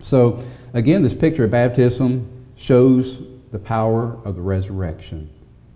So 0.00 0.42
again, 0.72 1.02
this 1.02 1.14
picture 1.14 1.44
of 1.44 1.52
baptism 1.52 2.28
shows 2.56 3.20
the 3.52 3.58
power 3.58 4.18
of 4.24 4.36
the 4.36 4.42
resurrection. 4.42 5.30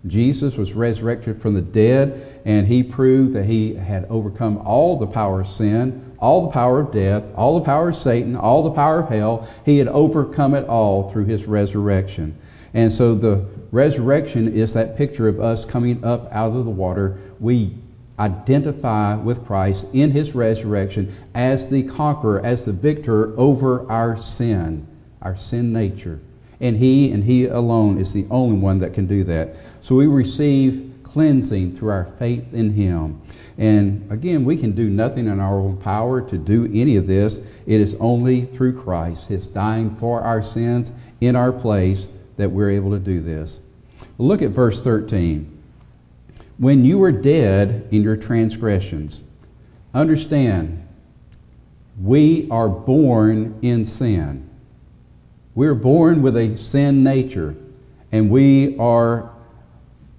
Jesus 0.07 0.55
was 0.55 0.73
resurrected 0.73 1.41
from 1.41 1.53
the 1.53 1.61
dead, 1.61 2.41
and 2.45 2.65
he 2.65 2.83
proved 2.83 3.33
that 3.33 3.45
he 3.45 3.75
had 3.75 4.05
overcome 4.09 4.57
all 4.59 4.97
the 4.97 5.07
power 5.07 5.41
of 5.41 5.47
sin, 5.47 6.15
all 6.19 6.45
the 6.45 6.51
power 6.51 6.79
of 6.79 6.91
death, 6.91 7.23
all 7.35 7.59
the 7.59 7.65
power 7.65 7.89
of 7.89 7.95
Satan, 7.95 8.35
all 8.35 8.63
the 8.63 8.71
power 8.71 8.99
of 8.99 9.09
hell. 9.09 9.47
He 9.65 9.77
had 9.77 9.89
overcome 9.89 10.55
it 10.55 10.67
all 10.67 11.11
through 11.11 11.25
his 11.25 11.45
resurrection. 11.45 12.37
And 12.73 12.91
so 12.91 13.13
the 13.13 13.45
resurrection 13.71 14.53
is 14.53 14.73
that 14.73 14.95
picture 14.95 15.27
of 15.27 15.39
us 15.39 15.65
coming 15.65 16.03
up 16.03 16.31
out 16.31 16.53
of 16.53 16.65
the 16.65 16.71
water. 16.71 17.17
We 17.39 17.75
identify 18.19 19.15
with 19.15 19.45
Christ 19.45 19.85
in 19.93 20.11
his 20.11 20.33
resurrection 20.35 21.13
as 21.35 21.67
the 21.67 21.83
conqueror, 21.83 22.45
as 22.45 22.65
the 22.65 22.73
victor 22.73 23.37
over 23.37 23.89
our 23.91 24.17
sin, 24.17 24.87
our 25.21 25.35
sin 25.35 25.73
nature. 25.73 26.19
And 26.61 26.75
he 26.75 27.11
and 27.11 27.23
he 27.23 27.45
alone 27.45 27.99
is 27.99 28.11
the 28.11 28.25
only 28.29 28.57
one 28.57 28.79
that 28.79 28.93
can 28.93 29.07
do 29.07 29.23
that. 29.25 29.55
So 29.81 29.95
we 29.95 30.07
receive 30.07 30.89
cleansing 31.03 31.75
through 31.75 31.89
our 31.89 32.11
faith 32.19 32.53
in 32.53 32.71
him. 32.71 33.21
And 33.57 34.09
again, 34.11 34.45
we 34.45 34.57
can 34.57 34.71
do 34.71 34.89
nothing 34.89 35.27
in 35.27 35.39
our 35.39 35.59
own 35.59 35.77
power 35.77 36.21
to 36.21 36.37
do 36.37 36.69
any 36.73 36.97
of 36.97 37.07
this. 37.07 37.39
It 37.65 37.81
is 37.81 37.95
only 37.99 38.45
through 38.45 38.81
Christ, 38.81 39.27
his 39.27 39.47
dying 39.47 39.95
for 39.95 40.21
our 40.21 40.43
sins 40.43 40.91
in 41.21 41.35
our 41.35 41.51
place, 41.51 42.07
that 42.37 42.49
we're 42.49 42.69
able 42.69 42.91
to 42.91 42.99
do 42.99 43.21
this. 43.21 43.59
Look 44.17 44.41
at 44.41 44.51
verse 44.51 44.81
13. 44.81 45.57
When 46.57 46.85
you 46.85 46.99
were 46.99 47.11
dead 47.11 47.87
in 47.91 48.01
your 48.01 48.15
transgressions, 48.15 49.21
understand, 49.93 50.85
we 52.01 52.47
are 52.49 52.69
born 52.69 53.59
in 53.61 53.85
sin. 53.85 54.48
We're 55.59 55.75
born 55.75 56.21
with 56.21 56.37
a 56.37 56.55
sin 56.55 57.03
nature, 57.03 57.53
and 58.13 58.29
we 58.29 58.77
are 58.77 59.29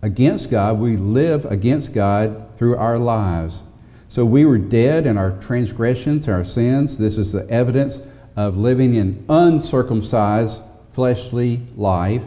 against 0.02 0.50
God. 0.50 0.78
We 0.78 0.98
live 0.98 1.46
against 1.46 1.94
God 1.94 2.58
through 2.58 2.76
our 2.76 2.98
lives. 2.98 3.62
So 4.10 4.22
we 4.22 4.44
were 4.44 4.58
dead 4.58 5.06
in 5.06 5.16
our 5.16 5.30
transgressions, 5.40 6.28
our 6.28 6.44
sins. 6.44 6.98
This 6.98 7.16
is 7.16 7.32
the 7.32 7.48
evidence 7.48 8.02
of 8.36 8.58
living 8.58 8.96
in 8.96 9.24
uncircumcised 9.30 10.60
fleshly 10.92 11.66
life. 11.74 12.22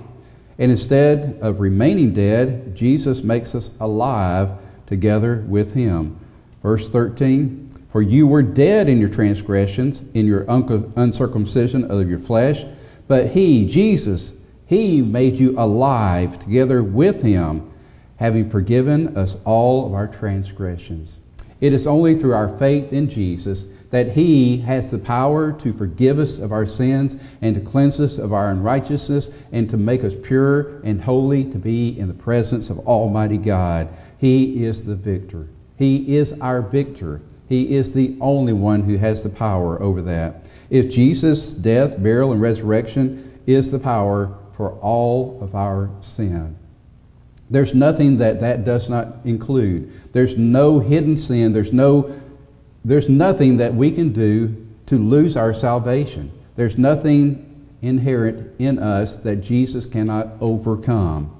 And 0.58 0.72
instead 0.72 1.38
of 1.40 1.60
remaining 1.60 2.16
dead, 2.16 2.76
Jesus 2.76 3.22
makes 3.22 3.54
us 3.54 3.70
alive 3.80 4.50
together 4.88 5.46
with 5.48 5.72
him. 5.72 6.20
Verse 6.64 6.90
13 6.90 7.86
For 7.92 8.02
you 8.02 8.26
were 8.26 8.42
dead 8.42 8.90
in 8.90 9.00
your 9.00 9.10
transgressions, 9.10 10.02
in 10.16 10.26
your 10.26 10.46
uncircumcision 10.48 11.92
of 11.92 12.10
your 12.10 12.18
flesh, 12.18 12.66
but 13.08 13.28
he, 13.28 13.68
Jesus, 13.68 14.32
he 14.66 15.02
made 15.02 15.38
you 15.38 15.58
alive 15.60 16.40
together 16.40 16.84
with 16.84 17.22
him, 17.22 17.72
having 18.18 18.50
forgiven 18.50 19.16
us 19.18 19.36
all 19.46 19.86
of 19.86 19.94
our 19.94 20.08
transgressions. 20.08 21.18
It 21.62 21.74
is 21.74 21.88
only 21.88 22.20
through 22.20 22.34
our 22.34 22.58
faith 22.58 22.92
in 22.92 23.10
Jesus 23.10 23.66
that 23.94 24.12
He 24.12 24.58
has 24.58 24.90
the 24.90 24.98
power 24.98 25.52
to 25.52 25.72
forgive 25.72 26.18
us 26.18 26.40
of 26.40 26.52
our 26.52 26.66
sins 26.66 27.16
and 27.44 27.54
to 27.54 27.62
cleanse 27.62 28.00
us 28.00 28.18
of 28.18 28.34
our 28.34 28.50
unrighteousness 28.50 29.30
and 29.52 29.70
to 29.70 29.78
make 29.78 30.04
us 30.04 30.16
pure 30.24 30.82
and 30.82 31.00
holy 31.00 31.46
to 31.46 31.60
be 31.60 31.98
in 32.00 32.08
the 32.08 32.14
presence 32.16 32.72
of 32.72 32.80
Almighty 32.80 33.38
God. 33.38 33.88
He 34.18 34.66
is 34.66 34.84
the 34.84 34.96
victor. 34.96 35.48
He 35.78 36.18
is 36.18 36.34
our 36.42 36.64
victor. 36.64 37.22
He 37.48 37.76
is 37.76 37.94
the 37.94 38.18
only 38.20 38.54
one 38.54 38.82
who 38.82 38.98
has 38.98 39.22
the 39.22 39.30
power 39.30 39.80
over 39.80 40.02
that. 40.02 40.43
If 40.74 40.90
Jesus' 40.90 41.54
death, 41.54 42.02
burial, 42.02 42.32
and 42.32 42.42
resurrection 42.42 43.40
is 43.46 43.70
the 43.70 43.78
power 43.78 44.36
for 44.58 44.72
all 44.80 45.38
of 45.40 45.54
our 45.54 45.92
sin. 46.02 46.56
There's 47.52 47.76
nothing 47.76 48.18
that 48.18 48.40
that 48.40 48.66
does 48.66 48.90
not 48.90 49.18
include. 49.24 49.92
There's 50.14 50.36
no 50.36 50.80
hidden 50.80 51.16
sin. 51.16 51.54
There's 51.54 51.72
no 51.72 52.20
there's 52.84 53.08
nothing 53.08 53.58
that 53.58 53.76
we 53.76 53.92
can 53.92 54.14
do 54.14 54.66
to 54.88 54.98
lose 54.98 55.38
our 55.38 55.54
salvation. 55.54 56.32
There's 56.56 56.76
nothing 56.76 57.68
inherent 57.84 58.60
in 58.60 58.80
us 58.80 59.18
that 59.18 59.38
Jesus 59.38 59.86
cannot 59.86 60.30
overcome. 60.42 61.40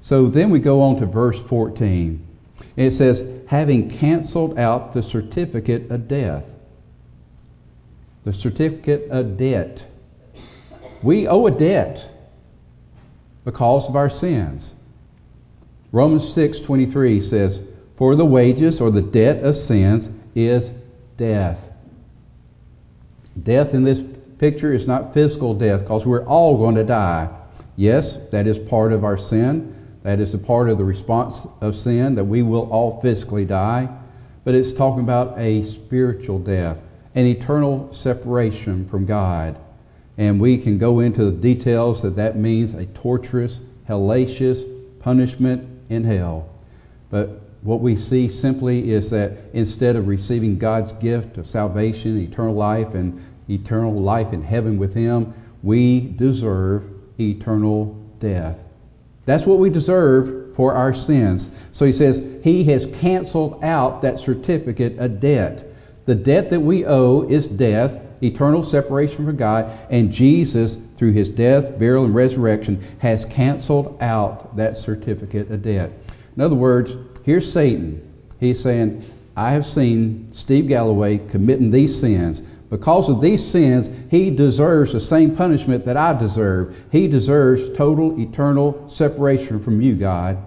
So 0.00 0.28
then 0.28 0.48
we 0.48 0.60
go 0.60 0.80
on 0.80 0.96
to 0.96 1.04
verse 1.04 1.40
14. 1.42 2.26
It 2.76 2.92
says, 2.92 3.22
having 3.46 3.90
canceled 3.90 4.58
out 4.58 4.94
the 4.94 5.02
certificate 5.02 5.90
of 5.90 6.08
death. 6.08 6.44
The 8.24 8.32
certificate 8.32 9.08
of 9.10 9.36
debt. 9.36 9.84
We 11.02 11.26
owe 11.26 11.46
a 11.46 11.50
debt 11.50 12.06
because 13.44 13.88
of 13.88 13.96
our 13.96 14.10
sins. 14.10 14.74
Romans 15.90 16.28
6:23 16.32 17.20
says, 17.20 17.62
"For 17.96 18.14
the 18.14 18.24
wages 18.24 18.80
or 18.80 18.90
the 18.90 19.02
debt 19.02 19.42
of 19.42 19.56
sins 19.56 20.10
is 20.34 20.70
death. 21.16 21.58
Death 23.42 23.74
in 23.74 23.84
this 23.84 24.02
picture 24.38 24.72
is 24.72 24.86
not 24.86 25.14
physical 25.14 25.54
death 25.54 25.80
because 25.80 26.04
we're 26.04 26.24
all 26.24 26.56
going 26.56 26.74
to 26.74 26.84
die. 26.84 27.28
Yes, 27.76 28.18
that 28.30 28.46
is 28.46 28.58
part 28.58 28.92
of 28.92 29.04
our 29.04 29.16
sin. 29.16 29.72
That 30.02 30.20
is 30.20 30.34
a 30.34 30.38
part 30.38 30.68
of 30.68 30.78
the 30.78 30.84
response 30.84 31.46
of 31.60 31.76
sin 31.76 32.14
that 32.16 32.24
we 32.24 32.42
will 32.42 32.68
all 32.70 33.00
physically 33.00 33.44
die. 33.44 33.88
But 34.44 34.54
it's 34.54 34.72
talking 34.72 35.04
about 35.04 35.38
a 35.38 35.62
spiritual 35.62 36.40
death, 36.40 36.78
an 37.14 37.26
eternal 37.26 37.92
separation 37.92 38.88
from 38.88 39.06
God. 39.06 39.58
And 40.18 40.40
we 40.40 40.56
can 40.58 40.78
go 40.78 41.00
into 41.00 41.24
the 41.24 41.30
details 41.32 42.02
that 42.02 42.16
that 42.16 42.36
means 42.36 42.74
a 42.74 42.86
torturous, 42.86 43.60
hellacious 43.88 44.64
punishment 45.00 45.68
in 45.88 46.04
hell. 46.04 46.48
But 47.10 47.40
what 47.62 47.80
we 47.80 47.96
see 47.96 48.28
simply 48.28 48.92
is 48.92 49.10
that 49.10 49.32
instead 49.52 49.96
of 49.96 50.08
receiving 50.08 50.58
God's 50.58 50.92
gift 50.92 51.38
of 51.38 51.48
salvation, 51.48 52.18
eternal 52.18 52.54
life, 52.54 52.94
and 52.94 53.22
eternal 53.48 53.92
life 53.92 54.32
in 54.32 54.42
heaven 54.42 54.78
with 54.78 54.94
Him, 54.94 55.32
we 55.62 56.00
deserve 56.16 56.84
eternal 57.20 57.96
death. 58.18 58.58
That's 59.24 59.46
what 59.46 59.58
we 59.58 59.70
deserve 59.70 60.54
for 60.56 60.74
our 60.74 60.92
sins. 60.92 61.50
So 61.72 61.84
he 61.84 61.92
says 61.92 62.22
he 62.42 62.64
has 62.64 62.86
canceled 62.86 63.62
out 63.62 64.02
that 64.02 64.18
certificate 64.18 64.98
of 64.98 65.20
debt. 65.20 65.71
The 66.06 66.14
debt 66.14 66.50
that 66.50 66.60
we 66.60 66.84
owe 66.84 67.22
is 67.22 67.48
death, 67.48 68.00
eternal 68.22 68.62
separation 68.62 69.26
from 69.26 69.36
God, 69.36 69.70
and 69.90 70.10
Jesus, 70.12 70.78
through 70.96 71.12
his 71.12 71.28
death, 71.28 71.78
burial, 71.78 72.04
and 72.04 72.14
resurrection, 72.14 72.82
has 72.98 73.24
canceled 73.24 73.98
out 74.00 74.56
that 74.56 74.76
certificate 74.76 75.50
of 75.50 75.62
debt. 75.62 75.90
In 76.36 76.42
other 76.42 76.54
words, 76.54 76.94
Here's 77.22 77.50
Satan. 77.50 78.02
He's 78.40 78.60
saying, 78.60 79.08
I 79.36 79.52
have 79.52 79.64
seen 79.64 80.28
Steve 80.32 80.68
Galloway 80.68 81.18
committing 81.18 81.70
these 81.70 81.98
sins. 81.98 82.40
Because 82.68 83.08
of 83.08 83.20
these 83.20 83.44
sins, 83.46 83.88
he 84.10 84.30
deserves 84.30 84.92
the 84.92 85.00
same 85.00 85.36
punishment 85.36 85.84
that 85.84 85.96
I 85.96 86.18
deserve. 86.18 86.76
He 86.90 87.06
deserves 87.06 87.76
total, 87.76 88.18
eternal 88.20 88.88
separation 88.88 89.62
from 89.62 89.80
you, 89.80 89.94
God. 89.94 90.38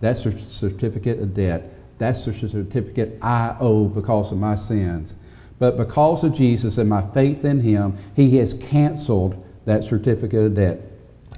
That's 0.00 0.26
a 0.26 0.38
certificate 0.38 1.20
of 1.20 1.34
debt. 1.34 1.72
That's 1.98 2.24
the 2.24 2.32
certificate 2.32 3.18
I 3.22 3.56
owe 3.60 3.86
because 3.86 4.32
of 4.32 4.38
my 4.38 4.54
sins. 4.54 5.14
But 5.58 5.76
because 5.76 6.22
of 6.24 6.34
Jesus 6.34 6.78
and 6.78 6.88
my 6.88 7.02
faith 7.12 7.44
in 7.44 7.60
him, 7.60 7.96
he 8.14 8.36
has 8.38 8.54
canceled 8.54 9.42
that 9.64 9.84
certificate 9.84 10.44
of 10.44 10.54
debt. 10.54 10.80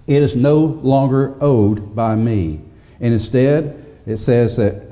It 0.07 0.23
is 0.23 0.35
no 0.35 0.59
longer 0.59 1.37
owed 1.41 1.95
by 1.95 2.17
me. 2.17 2.61
And 3.01 3.15
instead, 3.15 3.85
it 4.07 4.17
says 4.17 4.57
that 4.57 4.89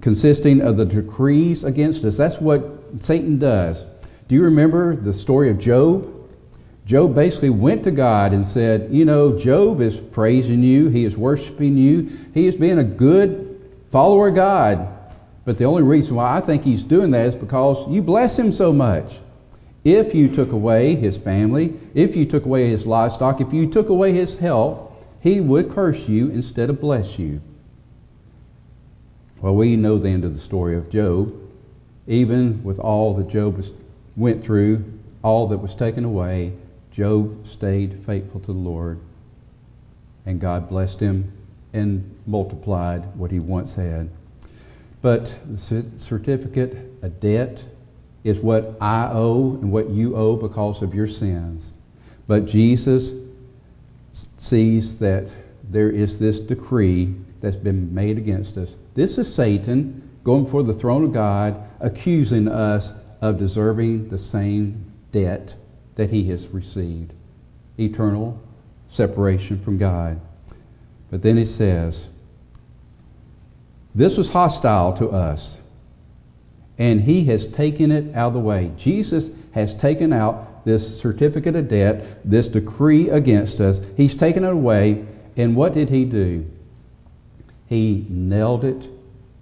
consisting 0.00 0.62
of 0.62 0.76
the 0.76 0.84
decrees 0.84 1.64
against 1.64 2.04
us. 2.04 2.16
That's 2.16 2.40
what 2.40 2.62
Satan 3.00 3.38
does. 3.38 3.86
Do 4.28 4.34
you 4.34 4.44
remember 4.44 4.94
the 4.96 5.12
story 5.12 5.50
of 5.50 5.58
Job? 5.58 6.16
Job 6.86 7.14
basically 7.14 7.50
went 7.50 7.84
to 7.84 7.90
God 7.90 8.32
and 8.32 8.46
said, 8.46 8.92
You 8.92 9.04
know, 9.04 9.36
Job 9.38 9.80
is 9.80 9.96
praising 9.96 10.62
you, 10.62 10.88
he 10.88 11.04
is 11.04 11.16
worshiping 11.16 11.76
you, 11.76 12.10
he 12.34 12.46
is 12.46 12.56
being 12.56 12.78
a 12.78 12.84
good 12.84 13.70
follower 13.90 14.28
of 14.28 14.34
God. 14.34 14.88
But 15.44 15.58
the 15.58 15.64
only 15.64 15.82
reason 15.82 16.16
why 16.16 16.36
I 16.36 16.40
think 16.40 16.62
he's 16.62 16.82
doing 16.82 17.10
that 17.12 17.26
is 17.26 17.34
because 17.34 17.88
you 17.90 18.02
bless 18.02 18.38
him 18.38 18.52
so 18.52 18.72
much. 18.72 19.20
If 19.84 20.14
you 20.14 20.28
took 20.28 20.52
away 20.52 20.94
his 20.94 21.16
family, 21.16 21.74
if 21.94 22.14
you 22.14 22.26
took 22.26 22.44
away 22.44 22.68
his 22.68 22.86
livestock, 22.86 23.40
if 23.40 23.52
you 23.52 23.66
took 23.66 23.88
away 23.88 24.12
his 24.12 24.36
health, 24.36 24.92
he 25.20 25.40
would 25.40 25.70
curse 25.70 26.06
you 26.08 26.28
instead 26.28 26.68
of 26.68 26.80
bless 26.80 27.18
you. 27.18 27.40
Well, 29.40 29.56
we 29.56 29.76
know 29.76 29.98
the 29.98 30.10
end 30.10 30.24
of 30.24 30.34
the 30.34 30.40
story 30.40 30.76
of 30.76 30.90
Job. 30.90 31.34
Even 32.06 32.62
with 32.62 32.78
all 32.78 33.14
that 33.14 33.28
Job 33.28 33.56
was, 33.56 33.72
went 34.16 34.42
through, 34.42 34.84
all 35.22 35.48
that 35.48 35.58
was 35.58 35.74
taken 35.74 36.04
away, 36.04 36.52
Job 36.92 37.46
stayed 37.46 38.04
faithful 38.04 38.40
to 38.40 38.52
the 38.52 38.58
Lord. 38.58 38.98
And 40.26 40.40
God 40.40 40.68
blessed 40.68 41.00
him 41.00 41.32
and 41.72 42.14
multiplied 42.26 43.16
what 43.16 43.30
he 43.30 43.38
once 43.38 43.74
had. 43.74 44.10
But 45.02 45.34
the 45.48 45.84
certificate, 45.96 46.76
a 47.02 47.08
debt, 47.08 47.64
is 48.22 48.38
what 48.38 48.76
I 48.80 49.08
owe 49.12 49.52
and 49.60 49.72
what 49.72 49.88
you 49.90 50.14
owe 50.14 50.36
because 50.36 50.82
of 50.82 50.94
your 50.94 51.08
sins. 51.08 51.72
But 52.26 52.46
Jesus 52.46 53.14
sees 54.38 54.98
that 54.98 55.32
there 55.70 55.90
is 55.90 56.18
this 56.18 56.40
decree 56.40 57.14
that's 57.40 57.56
been 57.56 57.94
made 57.94 58.18
against 58.18 58.58
us. 58.58 58.76
This 58.94 59.16
is 59.16 59.32
Satan 59.32 60.08
going 60.24 60.44
before 60.44 60.62
the 60.62 60.74
throne 60.74 61.04
of 61.04 61.12
God, 61.12 61.56
accusing 61.80 62.48
us 62.48 62.92
of 63.22 63.38
deserving 63.38 64.08
the 64.08 64.18
same 64.18 64.84
debt 65.12 65.54
that 65.94 66.10
he 66.10 66.28
has 66.28 66.46
received 66.48 67.12
eternal 67.78 68.38
separation 68.90 69.62
from 69.62 69.78
God. 69.78 70.20
But 71.10 71.22
then 71.22 71.36
he 71.36 71.46
says, 71.46 72.08
This 73.94 74.16
was 74.16 74.28
hostile 74.28 74.96
to 74.98 75.08
us, 75.10 75.58
and 76.78 77.00
he 77.00 77.24
has 77.24 77.46
taken 77.48 77.90
it 77.90 78.14
out 78.14 78.28
of 78.28 78.34
the 78.34 78.40
way. 78.40 78.72
Jesus 78.76 79.30
has 79.52 79.74
taken 79.74 80.12
out 80.12 80.64
this 80.64 81.00
certificate 81.00 81.56
of 81.56 81.68
debt, 81.68 82.20
this 82.24 82.48
decree 82.48 83.08
against 83.08 83.60
us. 83.60 83.80
He's 83.96 84.14
taken 84.14 84.44
it 84.44 84.52
away, 84.52 85.04
and 85.36 85.56
what 85.56 85.74
did 85.74 85.88
he 85.88 86.04
do? 86.04 86.46
He 87.66 88.06
nailed 88.08 88.64
it 88.64 88.88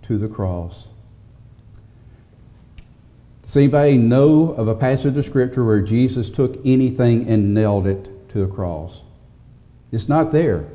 to 0.04 0.18
the 0.18 0.28
cross. 0.28 0.88
Does 3.42 3.56
anybody 3.56 3.96
know 3.96 4.52
of 4.52 4.68
a 4.68 4.74
passage 4.74 5.16
of 5.16 5.24
Scripture 5.24 5.64
where 5.64 5.80
Jesus 5.80 6.28
took 6.28 6.58
anything 6.66 7.28
and 7.28 7.54
nailed 7.54 7.86
it 7.86 8.28
to 8.30 8.46
the 8.46 8.54
cross? 8.54 9.02
It's 9.90 10.08
not 10.08 10.32
there. 10.32 10.66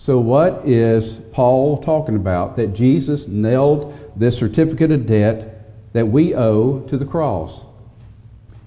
So, 0.00 0.20
what 0.20 0.62
is 0.64 1.18
Paul 1.32 1.82
talking 1.82 2.14
about? 2.14 2.56
That 2.56 2.68
Jesus 2.68 3.26
nailed 3.26 3.92
this 4.16 4.38
certificate 4.38 4.92
of 4.92 5.06
debt 5.06 5.66
that 5.92 6.06
we 6.06 6.36
owe 6.36 6.80
to 6.82 6.96
the 6.96 7.04
cross. 7.04 7.64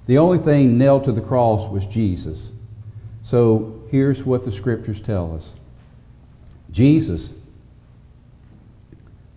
The 0.08 0.18
only 0.18 0.40
thing 0.40 0.78
nailed 0.78 1.06
to 1.06 1.14
the 1.14 1.22
cross 1.22 1.72
was 1.72 1.86
Jesus. 1.86 2.52
So, 3.24 3.82
here's 3.90 4.24
what 4.24 4.44
the 4.44 4.52
Scriptures 4.52 5.00
tell 5.00 5.34
us 5.34 5.54
Jesus 6.70 7.34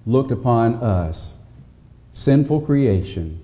looked 0.04 0.32
upon 0.32 0.74
us, 0.74 1.32
sinful 2.12 2.62
creation, 2.62 3.40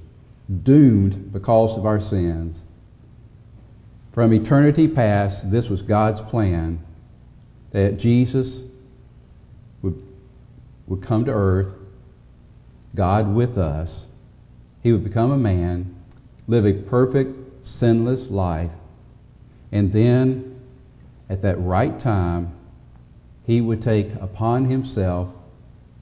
doomed 0.64 1.32
because 1.32 1.78
of 1.78 1.86
our 1.86 2.00
sins. 2.00 2.64
From 4.12 4.34
eternity 4.34 4.88
past, 4.88 5.48
this 5.52 5.68
was 5.68 5.82
God's 5.82 6.20
plan 6.20 6.84
that 7.72 7.98
Jesus 7.98 8.62
would, 9.82 10.00
would 10.86 11.02
come 11.02 11.24
to 11.24 11.32
earth, 11.32 11.68
God 12.94 13.32
with 13.34 13.58
us. 13.58 14.06
He 14.82 14.92
would 14.92 15.04
become 15.04 15.30
a 15.30 15.36
man, 15.36 15.94
live 16.48 16.66
a 16.66 16.72
perfect, 16.72 17.66
sinless 17.66 18.28
life, 18.28 18.70
and 19.72 19.92
then, 19.92 20.60
at 21.28 21.42
that 21.42 21.60
right 21.60 21.98
time, 22.00 22.52
he 23.46 23.60
would 23.60 23.82
take 23.82 24.12
upon 24.14 24.64
himself 24.64 25.28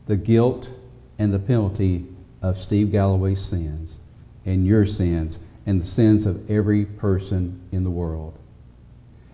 the 0.06 0.16
guilt 0.16 0.70
and 1.18 1.32
the 1.32 1.38
penalty 1.38 2.06
of 2.40 2.56
Steve 2.56 2.90
Galloway's 2.90 3.44
sins 3.44 3.98
and 4.46 4.66
your 4.66 4.86
sins 4.86 5.38
and 5.66 5.82
the 5.82 5.86
sins 5.86 6.24
of 6.24 6.50
every 6.50 6.86
person 6.86 7.60
in 7.72 7.84
the 7.84 7.90
world. 7.90 8.38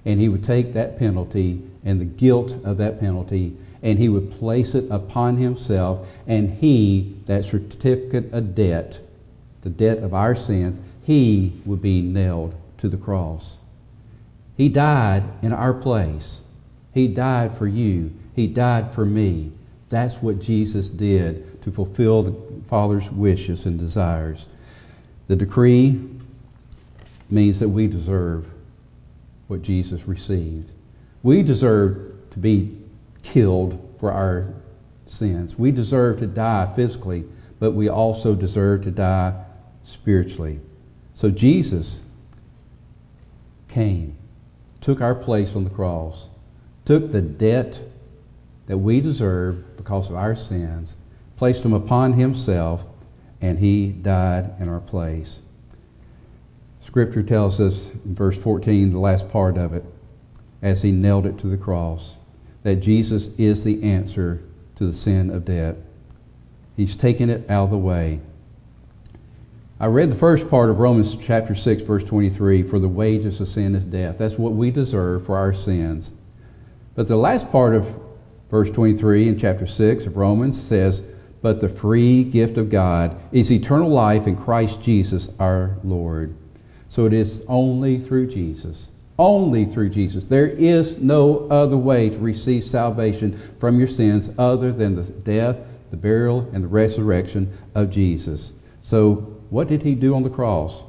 And 0.04 0.20
he 0.20 0.28
would 0.28 0.44
take 0.44 0.74
that 0.74 0.98
penalty 0.98 1.62
and 1.84 2.00
the 2.00 2.04
guilt 2.04 2.52
of 2.64 2.76
that 2.78 3.00
penalty 3.00 3.56
and 3.84 3.98
he 3.98 4.08
would 4.08 4.32
place 4.32 4.74
it 4.74 4.86
upon 4.90 5.36
himself 5.36 6.08
and 6.26 6.50
he, 6.50 7.14
that 7.26 7.44
certificate 7.44 8.32
of 8.32 8.54
debt, 8.54 8.98
the 9.60 9.68
debt 9.68 9.98
of 9.98 10.14
our 10.14 10.34
sins, 10.34 10.78
he 11.02 11.52
would 11.66 11.82
be 11.82 12.00
nailed 12.00 12.54
to 12.78 12.88
the 12.88 12.96
cross. 12.96 13.58
He 14.56 14.70
died 14.70 15.22
in 15.42 15.52
our 15.52 15.74
place. 15.74 16.40
He 16.92 17.08
died 17.08 17.56
for 17.56 17.66
you. 17.66 18.10
He 18.34 18.46
died 18.46 18.90
for 18.92 19.04
me. 19.04 19.52
That's 19.90 20.14
what 20.16 20.40
Jesus 20.40 20.88
did 20.88 21.62
to 21.62 21.70
fulfill 21.70 22.22
the 22.22 22.34
Father's 22.68 23.10
wishes 23.10 23.66
and 23.66 23.78
desires. 23.78 24.46
The 25.28 25.36
decree 25.36 26.00
means 27.30 27.60
that 27.60 27.68
we 27.68 27.86
deserve 27.86 28.46
what 29.54 29.62
Jesus 29.62 30.08
received. 30.08 30.72
We 31.22 31.44
deserve 31.44 32.12
to 32.32 32.40
be 32.40 32.76
killed 33.22 33.96
for 34.00 34.10
our 34.10 34.52
sins. 35.06 35.56
We 35.56 35.70
deserve 35.70 36.18
to 36.18 36.26
die 36.26 36.72
physically, 36.74 37.24
but 37.60 37.70
we 37.70 37.88
also 37.88 38.34
deserve 38.34 38.82
to 38.82 38.90
die 38.90 39.44
spiritually. 39.84 40.58
So 41.14 41.30
Jesus 41.30 42.02
came, 43.68 44.16
took 44.80 45.00
our 45.00 45.14
place 45.14 45.54
on 45.54 45.62
the 45.62 45.70
cross, 45.70 46.26
took 46.84 47.12
the 47.12 47.22
debt 47.22 47.78
that 48.66 48.78
we 48.78 49.00
deserve 49.00 49.76
because 49.76 50.10
of 50.10 50.16
our 50.16 50.34
sins, 50.34 50.96
placed 51.36 51.62
them 51.62 51.74
upon 51.74 52.14
himself, 52.14 52.84
and 53.40 53.56
he 53.56 53.86
died 53.86 54.50
in 54.58 54.68
our 54.68 54.80
place. 54.80 55.38
Scripture 56.94 57.24
tells 57.24 57.60
us 57.60 57.90
in 58.04 58.14
verse 58.14 58.38
14, 58.38 58.92
the 58.92 59.00
last 59.00 59.28
part 59.28 59.58
of 59.58 59.72
it, 59.72 59.84
as 60.62 60.80
he 60.80 60.92
nailed 60.92 61.26
it 61.26 61.36
to 61.36 61.48
the 61.48 61.56
cross, 61.56 62.14
that 62.62 62.76
Jesus 62.76 63.30
is 63.36 63.64
the 63.64 63.82
answer 63.82 64.40
to 64.76 64.86
the 64.86 64.92
sin 64.92 65.28
of 65.30 65.44
debt. 65.44 65.74
He's 66.76 66.94
taken 66.94 67.30
it 67.30 67.50
out 67.50 67.64
of 67.64 67.70
the 67.70 67.78
way. 67.78 68.20
I 69.80 69.86
read 69.86 70.08
the 70.08 70.14
first 70.14 70.48
part 70.48 70.70
of 70.70 70.78
Romans 70.78 71.16
chapter 71.16 71.56
6, 71.56 71.82
verse 71.82 72.04
23 72.04 72.62
for 72.62 72.78
the 72.78 72.86
wages 72.86 73.40
of 73.40 73.48
sin 73.48 73.74
is 73.74 73.84
death. 73.84 74.16
That's 74.16 74.38
what 74.38 74.52
we 74.52 74.70
deserve 74.70 75.26
for 75.26 75.36
our 75.36 75.52
sins. 75.52 76.12
But 76.94 77.08
the 77.08 77.16
last 77.16 77.50
part 77.50 77.74
of 77.74 77.92
verse 78.52 78.70
23 78.70 79.30
in 79.30 79.36
chapter 79.36 79.66
6 79.66 80.06
of 80.06 80.16
Romans 80.16 80.62
says, 80.62 81.02
But 81.42 81.60
the 81.60 81.68
free 81.68 82.22
gift 82.22 82.56
of 82.56 82.70
God 82.70 83.20
is 83.32 83.50
eternal 83.50 83.90
life 83.90 84.28
in 84.28 84.36
Christ 84.36 84.80
Jesus 84.80 85.28
our 85.40 85.76
Lord. 85.82 86.36
So 86.94 87.06
it 87.06 87.12
is 87.12 87.42
only 87.48 87.98
through 87.98 88.28
Jesus. 88.28 88.86
Only 89.18 89.64
through 89.64 89.88
Jesus. 89.88 90.26
There 90.26 90.46
is 90.46 90.96
no 90.98 91.48
other 91.48 91.76
way 91.76 92.08
to 92.08 92.18
receive 92.20 92.62
salvation 92.62 93.36
from 93.58 93.80
your 93.80 93.88
sins 93.88 94.30
other 94.38 94.70
than 94.70 94.94
the 94.94 95.02
death, 95.02 95.56
the 95.90 95.96
burial, 95.96 96.48
and 96.52 96.62
the 96.62 96.68
resurrection 96.68 97.52
of 97.74 97.90
Jesus. 97.90 98.52
So, 98.82 99.14
what 99.50 99.66
did 99.66 99.82
he 99.82 99.96
do 99.96 100.14
on 100.14 100.22
the 100.22 100.30
cross? 100.30 100.84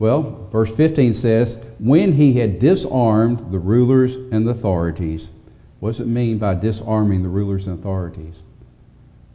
Well, 0.00 0.48
verse 0.50 0.74
15 0.74 1.14
says, 1.14 1.56
When 1.78 2.12
he 2.12 2.32
had 2.32 2.58
disarmed 2.58 3.52
the 3.52 3.60
rulers 3.60 4.16
and 4.32 4.44
the 4.44 4.50
authorities. 4.50 5.30
What 5.78 5.90
does 5.90 6.00
it 6.00 6.08
mean 6.08 6.38
by 6.38 6.56
disarming 6.56 7.22
the 7.22 7.28
rulers 7.28 7.68
and 7.68 7.78
authorities? 7.78 8.42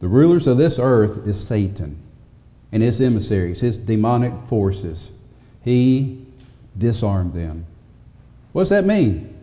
The 0.00 0.08
rulers 0.08 0.48
of 0.48 0.58
this 0.58 0.78
earth 0.78 1.26
is 1.26 1.42
Satan 1.42 1.96
and 2.72 2.82
his 2.82 3.00
emissaries, 3.00 3.60
his 3.62 3.78
demonic 3.78 4.34
forces. 4.50 5.08
He 5.64 6.26
disarmed 6.76 7.32
them. 7.32 7.66
What 8.52 8.62
does 8.62 8.68
that 8.70 8.84
mean? 8.84 9.34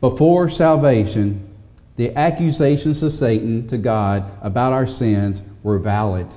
Before 0.00 0.48
salvation, 0.48 1.48
the 1.96 2.14
accusations 2.16 3.02
of 3.02 3.12
Satan 3.12 3.66
to 3.68 3.78
God 3.78 4.30
about 4.42 4.72
our 4.72 4.86
sins 4.86 5.42
were 5.62 5.78
valid. 5.78 6.28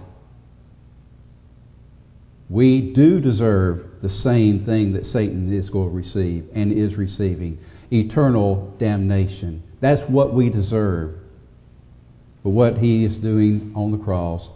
We 2.49 2.93
do 2.93 3.19
deserve 3.19 4.01
the 4.01 4.09
same 4.09 4.65
thing 4.65 4.93
that 4.93 5.05
Satan 5.05 5.53
is 5.53 5.69
going 5.69 5.89
to 5.89 5.95
receive 5.95 6.49
and 6.53 6.73
is 6.73 6.95
receiving 6.95 7.59
eternal 7.91 8.73
damnation. 8.79 9.61
That's 9.79 10.01
what 10.09 10.33
we 10.33 10.49
deserve. 10.49 11.19
But 12.43 12.49
what 12.49 12.77
he 12.77 13.05
is 13.05 13.17
doing 13.17 13.71
on 13.75 13.91
the 13.91 13.97
cross, 13.97 14.49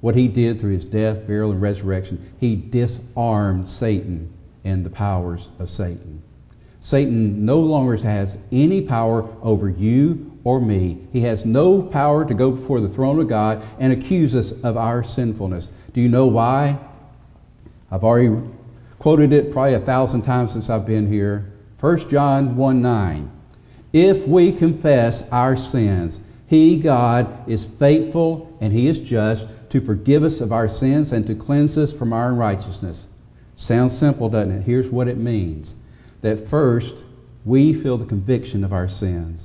what 0.00 0.14
he 0.14 0.28
did 0.28 0.60
through 0.60 0.74
his 0.74 0.84
death, 0.84 1.26
burial, 1.26 1.50
and 1.50 1.60
resurrection, 1.60 2.32
he 2.38 2.56
disarmed 2.56 3.68
Satan 3.68 4.32
and 4.64 4.84
the 4.84 4.90
powers 4.90 5.48
of 5.58 5.68
Satan. 5.68 6.22
Satan 6.80 7.44
no 7.44 7.58
longer 7.58 7.96
has 7.96 8.38
any 8.52 8.80
power 8.80 9.28
over 9.42 9.68
you 9.68 10.38
or 10.44 10.60
me. 10.60 10.98
He 11.12 11.20
has 11.22 11.44
no 11.44 11.82
power 11.82 12.24
to 12.24 12.34
go 12.34 12.50
before 12.52 12.80
the 12.80 12.88
throne 12.88 13.18
of 13.20 13.28
God 13.28 13.62
and 13.78 13.92
accuse 13.92 14.34
us 14.34 14.52
of 14.62 14.76
our 14.76 15.02
sinfulness. 15.02 15.70
Do 15.92 16.00
you 16.00 16.08
know 16.08 16.26
why? 16.26 16.78
I've 17.90 18.04
already 18.04 18.40
quoted 18.98 19.32
it 19.32 19.52
probably 19.52 19.74
a 19.74 19.80
thousand 19.80 20.22
times 20.22 20.52
since 20.52 20.70
I've 20.70 20.86
been 20.86 21.06
here. 21.06 21.52
1 21.80 22.10
John 22.10 22.56
1 22.56 22.82
9. 22.82 23.30
If 23.92 24.26
we 24.28 24.52
confess 24.52 25.22
our 25.32 25.56
sins, 25.56 26.20
He, 26.46 26.78
God, 26.78 27.48
is 27.48 27.64
faithful 27.64 28.56
and 28.60 28.72
He 28.72 28.88
is 28.88 28.98
just 28.98 29.46
to 29.70 29.80
forgive 29.80 30.22
us 30.22 30.40
of 30.40 30.52
our 30.52 30.68
sins 30.68 31.12
and 31.12 31.26
to 31.26 31.34
cleanse 31.34 31.76
us 31.76 31.92
from 31.92 32.12
our 32.12 32.30
unrighteousness. 32.30 33.06
Sounds 33.56 33.96
simple, 33.96 34.28
doesn't 34.28 34.52
it? 34.52 34.62
Here's 34.62 34.88
what 34.88 35.08
it 35.08 35.18
means 35.18 35.74
that 36.22 36.48
first, 36.48 36.94
we 37.44 37.72
feel 37.72 37.96
the 37.96 38.04
conviction 38.04 38.64
of 38.64 38.72
our 38.72 38.88
sins. 38.88 39.44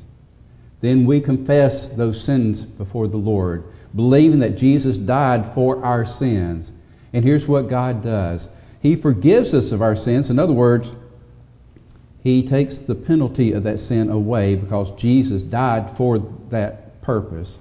Then 0.81 1.05
we 1.05 1.21
confess 1.21 1.87
those 1.89 2.21
sins 2.21 2.63
before 2.63 3.07
the 3.07 3.17
Lord, 3.17 3.63
believing 3.95 4.39
that 4.39 4.57
Jesus 4.57 4.97
died 4.97 5.53
for 5.53 5.83
our 5.83 6.05
sins. 6.05 6.71
And 7.13 7.23
here's 7.23 7.47
what 7.47 7.69
God 7.69 8.03
does 8.03 8.49
He 8.81 8.95
forgives 8.95 9.53
us 9.53 9.71
of 9.71 9.81
our 9.81 9.95
sins. 9.95 10.29
In 10.29 10.39
other 10.39 10.53
words, 10.53 10.91
He 12.21 12.47
takes 12.47 12.81
the 12.81 12.95
penalty 12.95 13.53
of 13.53 13.63
that 13.63 13.79
sin 13.79 14.09
away 14.09 14.55
because 14.55 14.91
Jesus 14.99 15.41
died 15.41 15.95
for 15.95 16.19
that 16.49 17.01
purpose. 17.01 17.57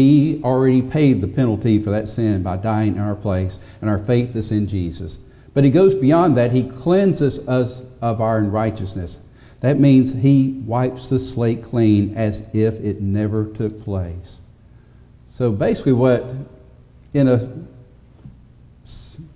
He 0.00 0.40
already 0.42 0.80
paid 0.80 1.20
the 1.20 1.28
penalty 1.28 1.78
for 1.78 1.90
that 1.90 2.08
sin 2.08 2.42
by 2.42 2.56
dying 2.56 2.94
in 2.94 3.02
our 3.02 3.14
place, 3.14 3.58
and 3.82 3.90
our 3.90 3.98
faith 3.98 4.34
is 4.34 4.50
in 4.50 4.66
Jesus. 4.66 5.18
But 5.52 5.62
he 5.62 5.70
goes 5.70 5.94
beyond 5.94 6.38
that. 6.38 6.52
He 6.52 6.62
cleanses 6.70 7.40
us 7.40 7.82
of 8.00 8.22
our 8.22 8.38
unrighteousness. 8.38 9.20
That 9.60 9.78
means 9.78 10.10
he 10.10 10.62
wipes 10.64 11.10
the 11.10 11.20
slate 11.20 11.62
clean 11.62 12.16
as 12.16 12.42
if 12.54 12.74
it 12.76 13.02
never 13.02 13.44
took 13.52 13.82
place. 13.84 14.38
So 15.34 15.52
basically, 15.52 15.92
what, 15.92 16.24
in 17.12 17.28
a 17.28 17.52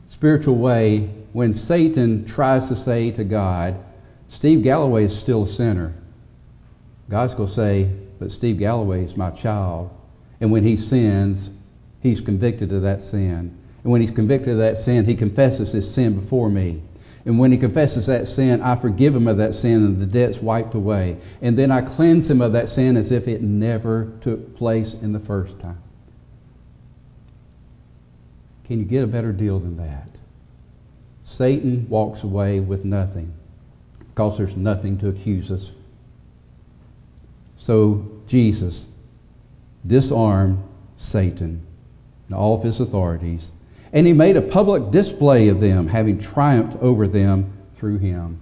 spiritual 0.09 0.57
way, 0.57 1.11
when 1.35 1.55
Satan 1.55 2.25
tries 2.25 2.69
to 2.69 2.77
say 2.77 3.11
to 3.11 3.25
God, 3.25 3.77
Steve 4.31 4.63
Galloway 4.63 5.05
is 5.05 5.19
still 5.19 5.43
a 5.43 5.47
sinner, 5.47 5.93
God's 7.11 7.35
going 7.35 7.51
to 7.51 7.55
say, 7.55 7.91
but 8.19 8.33
Steve 8.33 8.59
Galloway 8.59 9.05
is 9.05 9.15
my 9.15 9.31
child. 9.31 9.91
And 10.41 10.51
when 10.51 10.65
he 10.65 10.77
sins, 10.77 11.51
he's 12.01 12.21
convicted 12.21 12.73
of 12.73 12.83
that 12.83 13.03
sin. 13.03 13.57
And 13.83 13.93
when 13.93 14.01
he's 14.01 14.11
convicted 14.11 14.51
of 14.51 14.59
that 14.59 14.79
sin, 14.79 15.05
he 15.05 15.15
confesses 15.15 15.73
his 15.73 15.93
sin 15.93 16.19
before 16.19 16.49
me. 16.49 16.83
And 17.27 17.39
when 17.39 17.53
he 17.53 17.59
confesses 17.59 18.07
that 18.07 18.29
sin, 18.29 18.61
I 18.61 18.77
forgive 18.77 19.15
him 19.15 19.29
of 19.29 19.39
that 19.39 19.55
sin 19.55 19.85
and 19.85 20.01
the 20.01 20.07
debt's 20.07 20.39
wiped 20.39 20.75
away. 20.75 21.17
And 21.41 21.59
then 21.59 21.71
I 21.71 21.81
cleanse 21.81 22.29
him 22.29 22.43
of 22.43 22.53
that 22.53 22.69
sin 22.69 22.97
as 22.97 23.11
if 23.11 23.29
it 23.29 23.43
never 23.43 24.13
took 24.21 24.57
place 24.57 24.95
in 24.95 25.13
the 25.13 25.21
first 25.21 25.59
time. 25.59 25.79
Can 28.65 28.79
you 28.79 28.85
get 28.85 29.05
a 29.05 29.07
better 29.07 29.33
deal 29.33 29.59
than 29.59 29.77
that? 29.79 30.09
Satan 31.25 31.87
walks 31.89 32.23
away 32.23 32.61
with 32.61 32.85
nothing 32.85 33.33
because 33.99 34.37
there's 34.37 34.57
nothing 34.57 34.99
to 34.99 35.09
accuse 35.09 35.51
us. 35.51 35.73
So 37.57 38.07
Jesus 38.27 38.87
disarmed 39.87 40.63
Satan 40.97 41.61
and 42.29 42.37
all 42.37 42.57
of 42.57 42.63
his 42.63 42.81
authorities 42.81 43.51
and 43.95 44.09
he 44.09 44.13
made 44.13 44.37
a 44.37 44.43
public 44.43 44.91
display 44.91 45.49
of 45.49 45.61
them, 45.61 45.87
having 45.87 46.19
triumphed 46.19 46.77
over 46.83 47.07
them 47.07 47.53
through 47.77 47.99
him. 47.99 48.41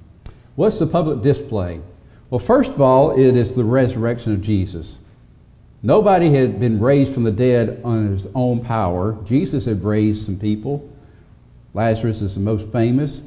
What's 0.57 0.79
the 0.79 0.87
public 0.87 1.23
display? 1.23 1.79
Well, 2.31 2.39
first 2.39 2.71
of 2.71 2.81
all, 2.81 3.13
it 3.21 3.37
is 3.37 3.55
the 3.55 3.63
resurrection 3.63 4.33
of 4.33 4.41
Jesus. 4.41 4.97
Nobody 5.83 6.33
had 6.33 6.59
been 6.59 6.81
raised 6.81 7.13
from 7.13 7.25
the 7.25 7.31
dead 7.31 7.83
on 7.85 8.17
his 8.17 8.27
own 8.35 8.65
power. 8.65 9.19
Jesus 9.25 9.67
had 9.67 9.85
raised 9.85 10.25
some 10.25 10.39
people. 10.39 10.89
Lazarus 11.75 12.23
is 12.23 12.33
the 12.35 12.41
most 12.41 12.73
famous. 12.73 13.21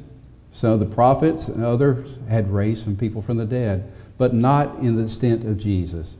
Some 0.50 0.72
of 0.72 0.80
the 0.80 0.86
prophets 0.86 1.46
and 1.46 1.64
others 1.64 2.18
had 2.28 2.50
raised 2.50 2.82
some 2.82 2.96
people 2.96 3.22
from 3.22 3.36
the 3.36 3.44
dead, 3.44 3.92
but 4.18 4.34
not 4.34 4.78
in 4.80 4.96
the 4.96 5.04
extent 5.04 5.46
of 5.46 5.58
Jesus. 5.58 6.16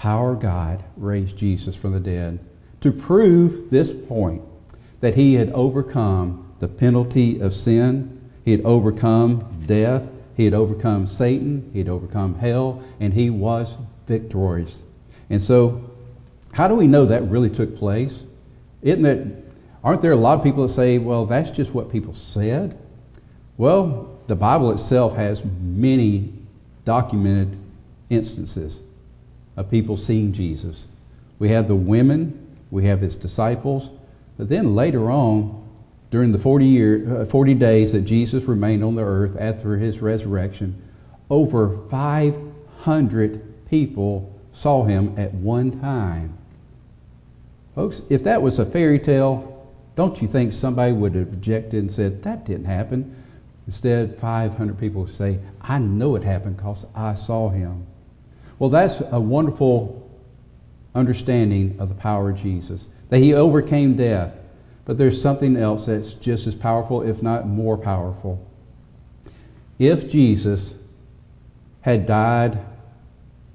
Power 0.00 0.34
God 0.34 0.82
raised 0.96 1.36
Jesus 1.36 1.76
from 1.76 1.92
the 1.92 2.00
dead 2.00 2.38
to 2.80 2.90
prove 2.90 3.68
this 3.68 3.92
point 3.92 4.40
that 5.00 5.14
he 5.14 5.34
had 5.34 5.52
overcome 5.52 6.54
the 6.58 6.68
penalty 6.68 7.38
of 7.40 7.52
sin, 7.52 8.18
he 8.46 8.52
had 8.52 8.62
overcome 8.62 9.62
death, 9.66 10.02
he 10.38 10.46
had 10.46 10.54
overcome 10.54 11.06
Satan, 11.06 11.68
he 11.74 11.80
had 11.80 11.90
overcome 11.90 12.34
hell, 12.34 12.82
and 12.98 13.12
he 13.12 13.28
was 13.28 13.76
victorious. 14.06 14.82
And 15.28 15.42
so, 15.42 15.84
how 16.52 16.66
do 16.66 16.76
we 16.76 16.86
know 16.86 17.04
that 17.04 17.28
really 17.28 17.50
took 17.50 17.76
place? 17.76 18.24
Isn't 18.80 19.02
that, 19.02 19.26
aren't 19.84 20.00
there 20.00 20.12
a 20.12 20.16
lot 20.16 20.38
of 20.38 20.42
people 20.42 20.66
that 20.66 20.72
say, 20.72 20.96
well, 20.96 21.26
that's 21.26 21.50
just 21.50 21.74
what 21.74 21.92
people 21.92 22.14
said? 22.14 22.78
Well, 23.58 24.18
the 24.28 24.36
Bible 24.36 24.72
itself 24.72 25.14
has 25.16 25.42
many 25.60 26.32
documented 26.86 27.58
instances 28.08 28.80
of 29.56 29.70
people 29.70 29.96
seeing 29.96 30.32
Jesus. 30.32 30.86
We 31.38 31.48
have 31.50 31.68
the 31.68 31.74
women, 31.74 32.56
we 32.70 32.84
have 32.84 33.00
his 33.00 33.14
disciples, 33.16 33.90
but 34.36 34.48
then 34.48 34.74
later 34.74 35.10
on, 35.10 35.68
during 36.10 36.32
the 36.32 36.38
40, 36.38 36.64
year, 36.64 37.22
uh, 37.22 37.26
40 37.26 37.54
days 37.54 37.92
that 37.92 38.02
Jesus 38.02 38.44
remained 38.44 38.82
on 38.82 38.96
the 38.96 39.02
earth 39.02 39.36
after 39.38 39.76
his 39.76 40.00
resurrection, 40.00 40.82
over 41.28 41.78
500 41.88 43.68
people 43.68 44.32
saw 44.52 44.82
him 44.84 45.14
at 45.16 45.32
one 45.34 45.80
time. 45.80 46.36
Folks, 47.74 48.02
if 48.10 48.24
that 48.24 48.42
was 48.42 48.58
a 48.58 48.66
fairy 48.66 48.98
tale, 48.98 49.68
don't 49.94 50.20
you 50.20 50.26
think 50.26 50.52
somebody 50.52 50.92
would 50.92 51.14
have 51.14 51.32
objected 51.32 51.80
and 51.80 51.92
said, 51.92 52.22
that 52.24 52.44
didn't 52.44 52.64
happen? 52.64 53.16
Instead, 53.66 54.18
500 54.18 54.78
people 54.78 55.06
say, 55.06 55.38
I 55.60 55.78
know 55.78 56.16
it 56.16 56.22
happened 56.22 56.56
because 56.56 56.84
I 56.94 57.14
saw 57.14 57.48
him. 57.50 57.86
Well, 58.60 58.70
that's 58.70 59.00
a 59.10 59.18
wonderful 59.18 60.08
understanding 60.94 61.76
of 61.78 61.88
the 61.88 61.94
power 61.94 62.30
of 62.30 62.36
Jesus 62.36 62.86
that 63.08 63.18
he 63.18 63.34
overcame 63.34 63.96
death. 63.96 64.34
But 64.84 64.98
there's 64.98 65.20
something 65.20 65.56
else 65.56 65.86
that's 65.86 66.12
just 66.14 66.46
as 66.46 66.54
powerful, 66.54 67.02
if 67.02 67.22
not 67.22 67.48
more 67.48 67.78
powerful. 67.78 68.46
If 69.78 70.10
Jesus 70.10 70.74
had 71.80 72.04
died 72.04 72.58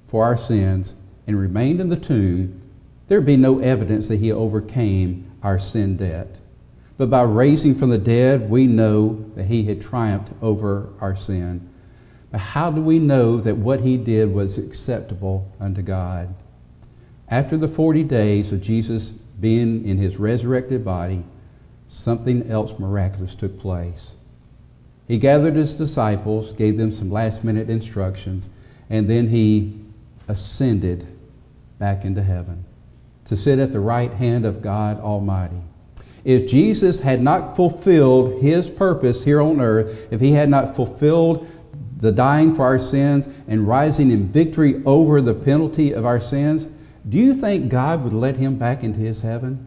for 0.08 0.24
our 0.24 0.36
sins 0.36 0.92
and 1.28 1.38
remained 1.38 1.80
in 1.80 1.88
the 1.88 1.96
tomb, 1.96 2.60
there'd 3.06 3.24
be 3.24 3.36
no 3.36 3.60
evidence 3.60 4.08
that 4.08 4.16
he 4.16 4.32
overcame 4.32 5.30
our 5.42 5.60
sin 5.60 5.96
debt. 5.96 6.36
But 6.98 7.10
by 7.10 7.22
raising 7.22 7.76
from 7.76 7.90
the 7.90 7.98
dead, 7.98 8.50
we 8.50 8.66
know 8.66 9.24
that 9.36 9.46
he 9.46 9.62
had 9.64 9.80
triumphed 9.80 10.32
over 10.42 10.88
our 11.00 11.14
sin. 11.14 11.68
How 12.36 12.70
do 12.70 12.80
we 12.80 12.98
know 12.98 13.40
that 13.40 13.56
what 13.56 13.80
he 13.80 13.96
did 13.96 14.32
was 14.32 14.58
acceptable 14.58 15.50
unto 15.60 15.82
God? 15.82 16.34
After 17.28 17.56
the 17.56 17.68
40 17.68 18.04
days 18.04 18.52
of 18.52 18.60
Jesus 18.60 19.12
being 19.40 19.86
in 19.86 19.98
his 19.98 20.16
resurrected 20.16 20.84
body, 20.84 21.24
something 21.88 22.50
else 22.50 22.78
miraculous 22.78 23.34
took 23.34 23.58
place. 23.58 24.12
He 25.08 25.18
gathered 25.18 25.54
his 25.54 25.72
disciples, 25.72 26.52
gave 26.52 26.76
them 26.78 26.92
some 26.92 27.10
last 27.10 27.44
minute 27.44 27.70
instructions, 27.70 28.48
and 28.90 29.08
then 29.08 29.28
he 29.28 29.80
ascended 30.28 31.06
back 31.78 32.04
into 32.04 32.22
heaven 32.22 32.64
to 33.26 33.36
sit 33.36 33.58
at 33.58 33.72
the 33.72 33.80
right 33.80 34.12
hand 34.12 34.44
of 34.44 34.62
God 34.62 35.00
Almighty. 35.00 35.60
If 36.24 36.48
Jesus 36.50 36.98
had 36.98 37.22
not 37.22 37.54
fulfilled 37.54 38.42
his 38.42 38.68
purpose 38.68 39.22
here 39.22 39.40
on 39.40 39.60
earth, 39.60 40.08
if 40.10 40.20
he 40.20 40.32
had 40.32 40.48
not 40.48 40.74
fulfilled 40.74 41.46
the 41.96 42.12
dying 42.12 42.54
for 42.54 42.64
our 42.64 42.78
sins 42.78 43.26
and 43.48 43.66
rising 43.66 44.10
in 44.10 44.28
victory 44.28 44.82
over 44.84 45.20
the 45.20 45.34
penalty 45.34 45.92
of 45.92 46.04
our 46.04 46.20
sins, 46.20 46.66
do 47.08 47.16
you 47.16 47.34
think 47.34 47.70
God 47.70 48.04
would 48.04 48.12
let 48.12 48.36
him 48.36 48.56
back 48.56 48.82
into 48.82 48.98
his 48.98 49.22
heaven? 49.22 49.66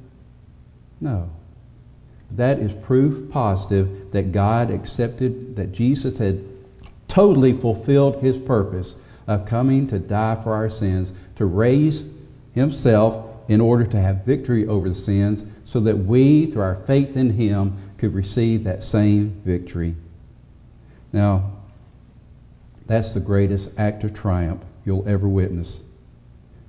No. 1.02 1.30
That 2.32 2.60
is 2.60 2.72
proof 2.74 3.32
positive 3.32 4.12
that 4.12 4.32
God 4.32 4.70
accepted 4.70 5.56
that 5.56 5.72
Jesus 5.72 6.18
had 6.18 6.44
totally 7.08 7.54
fulfilled 7.54 8.22
his 8.22 8.38
purpose 8.38 8.96
of 9.26 9.46
coming 9.46 9.88
to 9.88 10.00
die 10.00 10.36
for 10.44 10.54
our 10.54 10.70
sins, 10.70 11.12
to 11.38 11.46
raise 11.46 12.04
himself 12.54 13.26
in 13.48 13.62
order 13.62 13.86
to 13.86 14.00
have 14.00 14.26
victory 14.26 14.68
over 14.68 14.89
the 14.89 14.96
sins, 14.96 15.44
so 15.65 15.80
that 15.80 15.98
we, 15.98 16.48
through 16.48 16.62
our 16.62 16.76
faith 16.86 17.15
in 17.15 17.32
him, 17.32 17.78
could 17.98 18.13
receive 18.13 18.63
that 18.63 18.84
same 18.84 19.42
victory. 19.44 19.96
Now, 21.12 21.52
that's 22.89 23.13
the 23.13 23.19
greatest 23.19 23.69
act 23.78 24.04
of 24.04 24.15
triumph 24.15 24.63
you'll 24.84 25.08
ever 25.08 25.28
witness. 25.28 25.82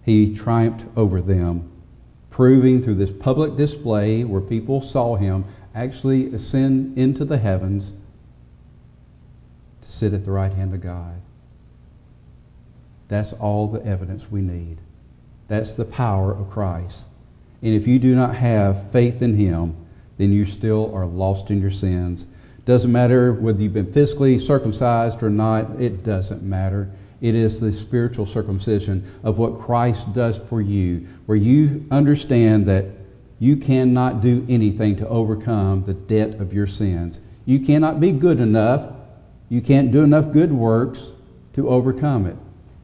he 0.04 0.34
triumphed 0.34 0.84
over 0.96 1.20
them, 1.22 1.70
proving 2.28 2.82
through 2.82 2.94
this 2.94 3.10
public 3.10 3.56
display 3.56 4.22
where 4.24 4.40
people 4.40 4.82
saw 4.82 5.16
him 5.16 5.44
actually 5.74 6.32
ascend 6.34 6.96
into 6.98 7.24
the 7.24 7.38
heavens 7.38 7.92
to 9.82 9.90
sit 9.90 10.12
at 10.12 10.24
the 10.24 10.30
right 10.30 10.52
hand 10.52 10.74
of 10.74 10.82
God. 10.82 11.14
That's 13.08 13.32
all 13.34 13.68
the 13.68 13.84
evidence 13.86 14.30
we 14.30 14.42
need. 14.42 14.76
That's 15.48 15.74
the 15.74 15.84
power 15.86 16.32
of 16.32 16.50
Christ. 16.50 17.04
And 17.62 17.74
if 17.74 17.86
you 17.86 17.98
do 17.98 18.14
not 18.14 18.36
have 18.36 18.90
faith 18.92 19.22
in 19.22 19.34
him, 19.36 19.74
then 20.18 20.32
you 20.32 20.44
still 20.44 20.94
are 20.94 21.06
lost 21.06 21.50
in 21.50 21.60
your 21.62 21.70
sins. 21.70 22.26
Doesn't 22.64 22.92
matter 22.92 23.32
whether 23.32 23.62
you've 23.62 23.72
been 23.72 23.92
physically 23.92 24.38
circumcised 24.38 25.22
or 25.22 25.30
not, 25.30 25.80
it 25.80 26.04
doesn't 26.04 26.42
matter. 26.42 26.90
It 27.20 27.34
is 27.34 27.60
the 27.60 27.72
spiritual 27.72 28.26
circumcision 28.26 29.06
of 29.22 29.38
what 29.38 29.60
Christ 29.60 30.12
does 30.14 30.38
for 30.48 30.60
you, 30.60 31.06
where 31.26 31.36
you 31.36 31.86
understand 31.90 32.66
that 32.66 32.86
you 33.38 33.56
cannot 33.56 34.20
do 34.20 34.44
anything 34.48 34.96
to 34.96 35.08
overcome 35.08 35.84
the 35.84 35.94
debt 35.94 36.40
of 36.40 36.52
your 36.52 36.66
sins. 36.66 37.20
You 37.44 37.60
cannot 37.60 38.00
be 38.00 38.12
good 38.12 38.40
enough. 38.40 38.92
You 39.48 39.60
can't 39.60 39.92
do 39.92 40.02
enough 40.02 40.32
good 40.32 40.52
works 40.52 41.12
to 41.54 41.68
overcome 41.68 42.26
it. 42.26 42.36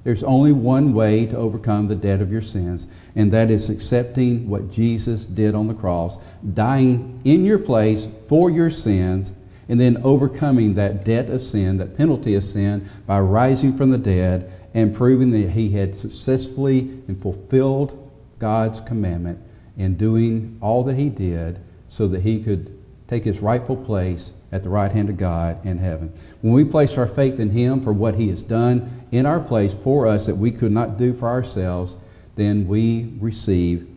There's 0.05 0.23
only 0.23 0.53
one 0.53 0.95
way 0.95 1.27
to 1.27 1.37
overcome 1.37 1.89
the 1.89 1.97
debt 1.97 2.21
of 2.21 2.31
your 2.31 2.43
sins, 2.43 2.87
and 3.17 3.33
that 3.33 3.51
is 3.51 3.71
accepting 3.71 4.49
what 4.49 4.71
Jesus 4.71 5.27
did 5.27 5.55
on 5.55 5.67
the 5.67 5.75
cross, 5.75 6.17
dying 6.55 7.21
in 7.25 7.45
your 7.45 7.59
place 7.59 8.07
for 8.29 8.51
your 8.51 8.71
sins, 8.71 9.33
and 9.69 9.81
then 9.81 10.01
overcoming 10.05 10.75
that 10.75 11.05
debt 11.05 11.29
of 11.29 11.43
sin, 11.43 11.79
that 11.79 11.97
penalty 11.97 12.35
of 12.35 12.45
sin, 12.45 12.89
by 13.07 13.21
rising 13.21 13.77
from 13.77 13.91
the 13.91 13.99
dead 13.99 14.53
and 14.75 14.95
proving 14.95 15.31
that 15.31 15.51
he 15.51 15.71
had 15.71 15.97
successfully 15.97 16.81
and 17.09 17.21
fulfilled 17.21 18.11
God's 18.39 18.81
commandment 18.81 19.39
in 19.77 19.97
doing 19.97 20.59
all 20.61 20.85
that 20.85 20.97
he 20.97 21.09
did 21.09 21.59
so 21.89 22.07
that 22.09 22.21
he 22.21 22.43
could 22.43 22.77
take 23.09 23.25
his 23.25 23.41
rightful 23.41 23.77
place 23.77 24.33
at 24.53 24.63
the 24.63 24.69
right 24.69 24.91
hand 24.91 25.09
of 25.09 25.17
God 25.17 25.65
in 25.65 25.79
heaven. 25.79 26.13
When 26.41 26.53
we 26.53 26.65
place 26.65 26.97
our 26.97 27.09
faith 27.09 27.41
in 27.41 27.51
him 27.51 27.83
for 27.83 27.93
what 27.93 28.15
he 28.15 28.29
has 28.29 28.43
done 28.43 29.07
in 29.13 29.27
our 29.27 29.41
place 29.41 29.75
for 29.83 30.07
us 30.07 30.27
that 30.27 30.37
we 30.37 30.51
could 30.51 30.73
not 30.73 30.99
do 30.99 31.13
for 31.15 31.29
ourselves, 31.29 31.97
then 32.37 32.69
we 32.69 33.15
receive 33.21 33.89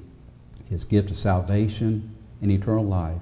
his 0.69 0.83
gift 0.85 1.11
of 1.11 1.17
salvation 1.17 2.15
and 2.41 2.51
eternal 2.51 2.85
life. 2.85 3.21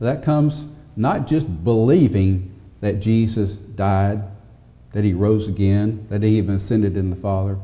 That 0.00 0.22
comes 0.22 0.64
not 0.98 1.28
just 1.28 1.46
believing 1.62 2.52
that 2.80 2.98
Jesus 2.98 3.52
died, 3.52 4.20
that 4.92 5.04
he 5.04 5.14
rose 5.14 5.46
again, 5.46 6.04
that 6.10 6.24
he 6.24 6.38
even 6.38 6.56
ascended 6.56 6.96
in 6.96 7.08
the 7.08 7.16
Father, 7.16 7.56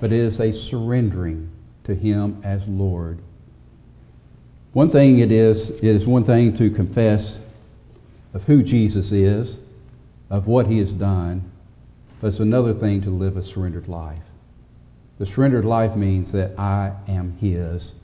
but 0.00 0.12
it 0.12 0.18
is 0.20 0.40
a 0.40 0.52
surrendering 0.52 1.50
to 1.82 1.96
him 1.96 2.40
as 2.44 2.64
Lord. 2.68 3.18
One 4.72 4.88
thing 4.88 5.18
it 5.18 5.32
is, 5.32 5.70
it 5.70 5.82
is 5.82 6.06
one 6.06 6.22
thing 6.22 6.54
to 6.58 6.70
confess 6.70 7.40
of 8.34 8.44
who 8.44 8.62
Jesus 8.62 9.10
is, 9.10 9.58
of 10.30 10.46
what 10.46 10.68
he 10.68 10.78
has 10.78 10.92
done, 10.92 11.50
but 12.20 12.28
it's 12.28 12.38
another 12.38 12.72
thing 12.72 13.02
to 13.02 13.10
live 13.10 13.36
a 13.36 13.42
surrendered 13.42 13.88
life. 13.88 14.22
The 15.18 15.26
surrendered 15.26 15.64
life 15.64 15.96
means 15.96 16.30
that 16.32 16.56
I 16.56 16.92
am 17.08 17.36
his. 17.38 17.94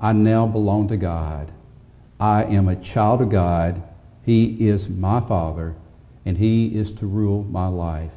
I 0.00 0.12
now 0.12 0.46
belong 0.46 0.86
to 0.88 0.96
God. 0.96 1.50
I 2.20 2.44
am 2.44 2.68
a 2.68 2.76
child 2.76 3.20
of 3.22 3.28
God. 3.28 3.82
He 4.24 4.68
is 4.68 4.88
my 4.88 5.20
Father, 5.20 5.74
and 6.24 6.38
He 6.38 6.68
is 6.76 6.92
to 6.92 7.06
rule 7.06 7.44
my 7.44 7.66
life. 7.68 8.12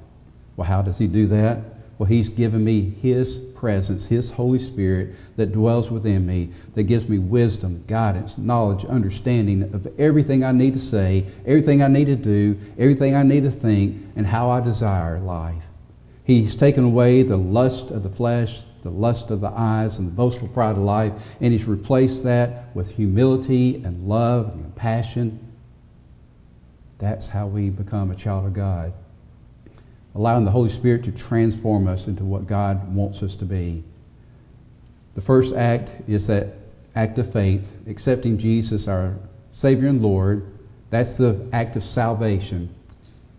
Well, 0.55 0.67
how 0.67 0.81
does 0.81 0.97
He 0.97 1.07
do 1.07 1.27
that? 1.27 1.59
Well, 1.97 2.07
He's 2.07 2.29
given 2.29 2.63
me 2.63 2.93
His 3.01 3.37
presence, 3.55 4.05
His 4.05 4.29
Holy 4.29 4.59
Spirit 4.59 5.15
that 5.35 5.51
dwells 5.51 5.89
within 5.89 6.25
me, 6.25 6.49
that 6.75 6.83
gives 6.83 7.09
me 7.09 7.17
wisdom, 7.17 7.83
guidance, 7.87 8.37
knowledge, 8.37 8.85
understanding 8.85 9.63
of 9.73 9.87
everything 9.99 10.43
I 10.43 10.51
need 10.51 10.73
to 10.75 10.79
say, 10.79 11.25
everything 11.45 11.81
I 11.81 11.87
need 11.87 12.05
to 12.05 12.15
do, 12.15 12.57
everything 12.77 13.15
I 13.15 13.23
need 13.23 13.43
to 13.43 13.51
think, 13.51 13.97
and 14.15 14.27
how 14.27 14.49
I 14.51 14.61
desire 14.61 15.19
life. 15.19 15.63
He's 16.23 16.55
taken 16.55 16.83
away 16.83 17.23
the 17.23 17.37
lust 17.37 17.89
of 17.89 18.03
the 18.03 18.09
flesh, 18.09 18.59
the 18.87 18.97
lust 18.97 19.29
of 19.31 19.41
the 19.41 19.51
eyes, 19.53 19.97
and 19.97 20.07
the 20.07 20.11
boastful 20.11 20.47
pride 20.47 20.77
of 20.77 20.83
life, 20.83 21.13
and 21.41 21.51
He's 21.51 21.65
replaced 21.65 22.23
that 22.23 22.75
with 22.75 22.89
humility 22.89 23.75
and 23.75 24.07
love 24.07 24.49
and 24.53 24.63
compassion. 24.63 25.39
That's 26.99 27.29
how 27.29 27.47
we 27.47 27.69
become 27.69 28.11
a 28.11 28.15
child 28.15 28.45
of 28.45 28.53
God 28.53 28.93
allowing 30.17 30.45
the 30.45 30.51
Holy 30.51 30.69
Spirit 30.69 31.03
to 31.03 31.11
transform 31.11 31.87
us 31.87 32.07
into 32.07 32.25
what 32.25 32.47
God 32.47 32.93
wants 32.93 33.21
us 33.21 33.35
to 33.35 33.45
be. 33.45 33.83
The 35.13 35.21
first 35.21 35.53
act 35.53 35.91
is 36.09 36.25
that 36.27 36.55
act 36.95 37.19
of 37.19 37.31
faith, 37.31 37.63
accepting 37.87 38.39
Jesus, 38.39 38.87
our 38.87 39.15
Savior 39.51 39.87
and 39.87 40.01
Lord. 40.01 40.47
That's 40.89 41.17
the 41.17 41.47
act 41.53 41.75
of 41.75 41.83
salvation. 41.83 42.73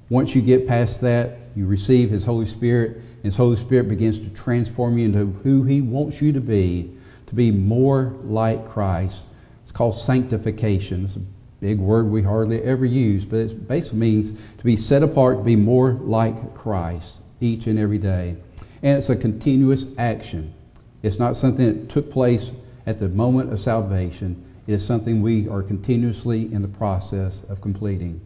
Once 0.08 0.36
you 0.36 0.40
get 0.40 0.68
past 0.68 1.00
that, 1.00 1.38
you 1.56 1.66
receive 1.66 2.10
His 2.10 2.24
Holy 2.24 2.46
Spirit, 2.46 3.02
His 3.22 3.36
Holy 3.36 3.56
Spirit 3.56 3.88
begins 3.88 4.18
to 4.20 4.28
transform 4.30 4.98
you 4.98 5.06
into 5.06 5.26
who 5.42 5.64
He 5.64 5.80
wants 5.80 6.20
you 6.20 6.32
to 6.32 6.40
be, 6.40 6.92
to 7.26 7.34
be 7.34 7.50
more 7.50 8.14
like 8.22 8.68
Christ. 8.68 9.26
It's 9.62 9.72
called 9.72 9.96
sanctification. 9.96 11.04
It's 11.04 11.16
a 11.16 11.20
Big 11.60 11.80
word 11.80 12.08
we 12.08 12.22
hardly 12.22 12.62
ever 12.62 12.84
use, 12.84 13.24
but 13.24 13.40
it 13.40 13.66
basically 13.66 13.98
means 13.98 14.30
to 14.58 14.64
be 14.64 14.76
set 14.76 15.02
apart, 15.02 15.38
to 15.38 15.44
be 15.44 15.56
more 15.56 15.92
like 15.92 16.54
Christ 16.54 17.16
each 17.40 17.66
and 17.66 17.78
every 17.78 17.98
day. 17.98 18.36
And 18.82 18.96
it's 18.96 19.08
a 19.08 19.16
continuous 19.16 19.84
action. 19.98 20.54
It's 21.02 21.18
not 21.18 21.36
something 21.36 21.66
that 21.66 21.88
took 21.90 22.12
place 22.12 22.52
at 22.86 23.00
the 23.00 23.08
moment 23.08 23.52
of 23.52 23.60
salvation. 23.60 24.44
It 24.68 24.74
is 24.74 24.86
something 24.86 25.20
we 25.20 25.48
are 25.48 25.62
continuously 25.62 26.52
in 26.52 26.62
the 26.62 26.68
process 26.68 27.42
of 27.48 27.60
completing. 27.60 28.20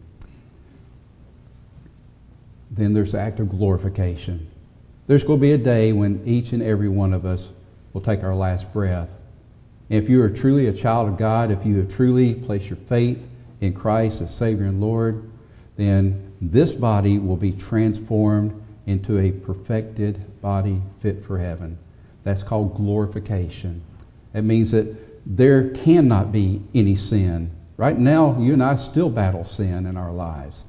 Then 2.69 2.93
there's 2.93 3.13
the 3.13 3.19
act 3.19 3.39
of 3.39 3.49
glorification. 3.49 4.47
There's 5.05 5.23
going 5.25 5.39
to 5.39 5.41
be 5.41 5.51
a 5.51 5.57
day 5.57 5.91
when 5.91 6.23
each 6.25 6.53
and 6.53 6.63
every 6.63 6.87
one 6.87 7.13
of 7.13 7.25
us 7.25 7.49
will 7.91 8.01
take 8.01 8.23
our 8.23 8.35
last 8.35 8.71
breath. 8.71 9.09
If 9.89 10.09
you 10.09 10.21
are 10.21 10.29
truly 10.29 10.67
a 10.67 10.73
child 10.73 11.09
of 11.09 11.17
God, 11.17 11.51
if 11.51 11.65
you 11.65 11.77
have 11.77 11.89
truly 11.89 12.35
placed 12.35 12.67
your 12.67 12.77
faith 12.87 13.19
in 13.59 13.73
Christ 13.73 14.21
as 14.21 14.33
Savior 14.33 14.65
and 14.65 14.79
Lord, 14.79 15.29
then 15.75 16.31
this 16.39 16.71
body 16.71 17.19
will 17.19 17.35
be 17.35 17.51
transformed 17.51 18.63
into 18.85 19.19
a 19.19 19.31
perfected 19.31 20.21
body 20.41 20.81
fit 21.01 21.25
for 21.25 21.37
heaven. 21.37 21.77
That's 22.23 22.43
called 22.43 22.75
glorification. 22.75 23.81
It 24.33 24.43
means 24.43 24.71
that 24.71 24.95
there 25.25 25.69
cannot 25.71 26.31
be 26.31 26.61
any 26.73 26.95
sin. 26.95 27.51
Right 27.75 27.97
now, 27.97 28.39
you 28.39 28.53
and 28.53 28.63
I 28.63 28.77
still 28.77 29.09
battle 29.09 29.43
sin 29.43 29.85
in 29.85 29.97
our 29.97 30.13
lives. 30.13 30.63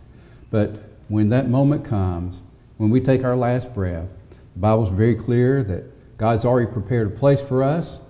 But 0.51 0.83
when 1.09 1.29
that 1.29 1.49
moment 1.49 1.85
comes, 1.85 2.41
when 2.79 2.91
we 2.91 3.01
take 3.01 3.23
our 3.23 3.37
last 3.37 3.73
breath, 3.73 4.09
the 4.55 4.61
Bible's 4.61 4.91
very 4.91 5.15
clear 5.15 5.63
that 5.65 5.85
God's 6.17 6.45
already 6.45 6.71
prepared 6.71 7.09
a 7.09 7.11
place 7.11 7.41
for 7.41 7.63
us 7.63 8.01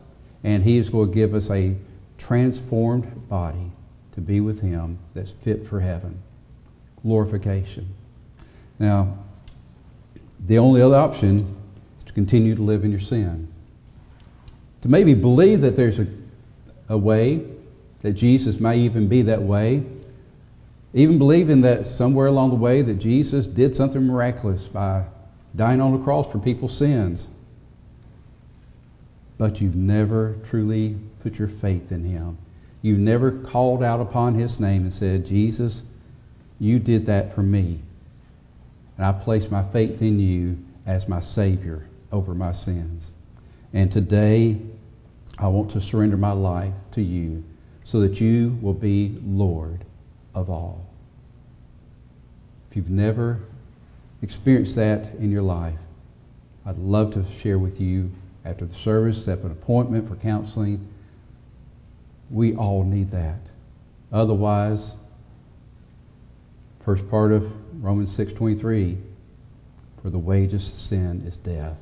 and 0.45 0.63
He 0.63 0.79
is 0.79 0.91
going 0.91 1.09
to 1.09 1.15
give 1.15 1.35
us 1.35 1.51
a 1.51 1.77
transformed 2.19 3.29
body 3.29 3.73
to 4.13 4.21
be 4.21 4.41
with 4.41 4.61
Him 4.61 4.99
that's 5.15 5.33
fit 5.43 5.67
for 5.67 5.81
heaven. 5.81 6.23
Glorification. 7.03 7.89
Now, 8.79 9.19
the 10.47 10.59
only 10.59 10.83
other 10.83 10.97
option 10.97 11.57
is 11.99 12.05
to 12.05 12.13
continue 12.13 12.55
to 12.55 12.63
live 12.63 12.85
in 12.85 12.91
your 12.91 13.01
sin. 13.01 13.49
To 14.83 14.89
maybe 14.89 15.15
believe 15.15 15.63
that 15.63 15.77
there's 15.77 15.99
a, 15.99 16.07
a 16.91 16.97
way, 16.97 17.43
that 18.03 18.13
Jesus 18.13 18.61
may 18.61 18.79
even 18.81 19.09
be 19.09 19.23
that 19.23 19.41
way, 19.41 19.83
even 20.93 21.19
believing 21.19 21.63
that 21.63 21.87
somewhere 21.87 22.27
along 22.27 22.51
the 22.51 22.57
way 22.57 22.83
that 22.83 22.95
Jesus 22.95 23.47
did 23.47 23.75
something 23.75 24.07
miraculous 24.07 24.69
by 24.69 25.05
dying 25.57 25.81
on 25.81 25.93
the 25.93 26.05
cross 26.05 26.31
for 26.31 26.39
people's 26.39 26.77
sins 26.77 27.29
but 29.39 29.61
you've 29.61 29.77
never 29.77 30.37
truly 30.45 30.97
put 31.23 31.39
your 31.39 31.49
faith 31.49 31.91
in 31.91 32.05
him. 32.05 32.39
You 32.83 32.97
never 32.97 33.31
called 33.31 33.83
out 33.83 34.01
upon 34.01 34.35
his 34.35 34.61
name 34.61 34.83
and 34.83 34.93
said, 34.93 35.27
Jesus, 35.27 35.83
you 36.61 36.79
did 36.79 37.07
that 37.07 37.35
for 37.35 37.43
me. 37.43 37.81
And 38.97 39.07
I 39.07 39.13
place 39.13 39.51
my 39.51 39.65
faith 39.71 40.03
in 40.03 40.21
you 40.21 40.59
as 40.87 41.09
my 41.09 41.21
Savior 41.21 41.87
over 42.13 42.35
my 42.35 42.53
sins. 42.53 43.11
And 43.73 43.91
today, 43.91 44.57
I 45.39 45.49
want 45.49 45.71
to 45.73 45.81
surrender 45.81 46.17
my 46.17 46.33
life 46.33 46.75
to 46.93 47.03
you 47.03 47.43
so 47.83 48.01
that 48.01 48.21
you 48.21 48.57
will 48.63 48.75
be 48.75 49.19
Lord 49.25 49.85
of 50.35 50.49
all. 50.49 50.87
If 52.71 52.77
you've 52.77 52.91
never 52.91 53.41
experienced 54.25 54.75
that 54.77 55.15
in 55.17 55.31
your 55.31 55.43
life, 55.43 55.79
I'd 56.67 56.79
love 56.79 57.13
to 57.15 57.25
share 57.41 57.59
with 57.59 57.81
you 57.81 58.11
after 58.45 58.65
the 58.65 58.75
service, 58.75 59.25
set 59.25 59.39
an 59.41 59.51
appointment 59.51 60.09
for 60.09 60.17
counseling. 60.17 60.89
We 62.31 62.57
all 62.57 62.85
need 62.85 63.11
that. 63.13 63.41
Otherwise, 64.13 64.95
first 66.85 67.09
part 67.11 67.33
of 67.33 67.51
Romans 67.83 68.11
6:23, 68.17 68.97
for 70.03 70.11
the 70.11 70.19
wages 70.19 70.67
of 70.67 70.75
sin 70.75 71.23
is 71.27 71.37
death. 71.39 71.77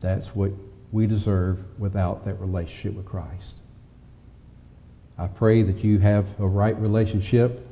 That's 0.00 0.34
what 0.34 0.52
we 0.92 1.06
deserve 1.06 1.58
without 1.78 2.24
that 2.24 2.40
relationship 2.40 2.94
with 2.94 3.06
Christ. 3.06 3.54
I 5.18 5.26
pray 5.26 5.62
that 5.62 5.82
you 5.82 5.98
have 5.98 6.26
a 6.38 6.46
right 6.46 6.78
relationship, 6.80 7.66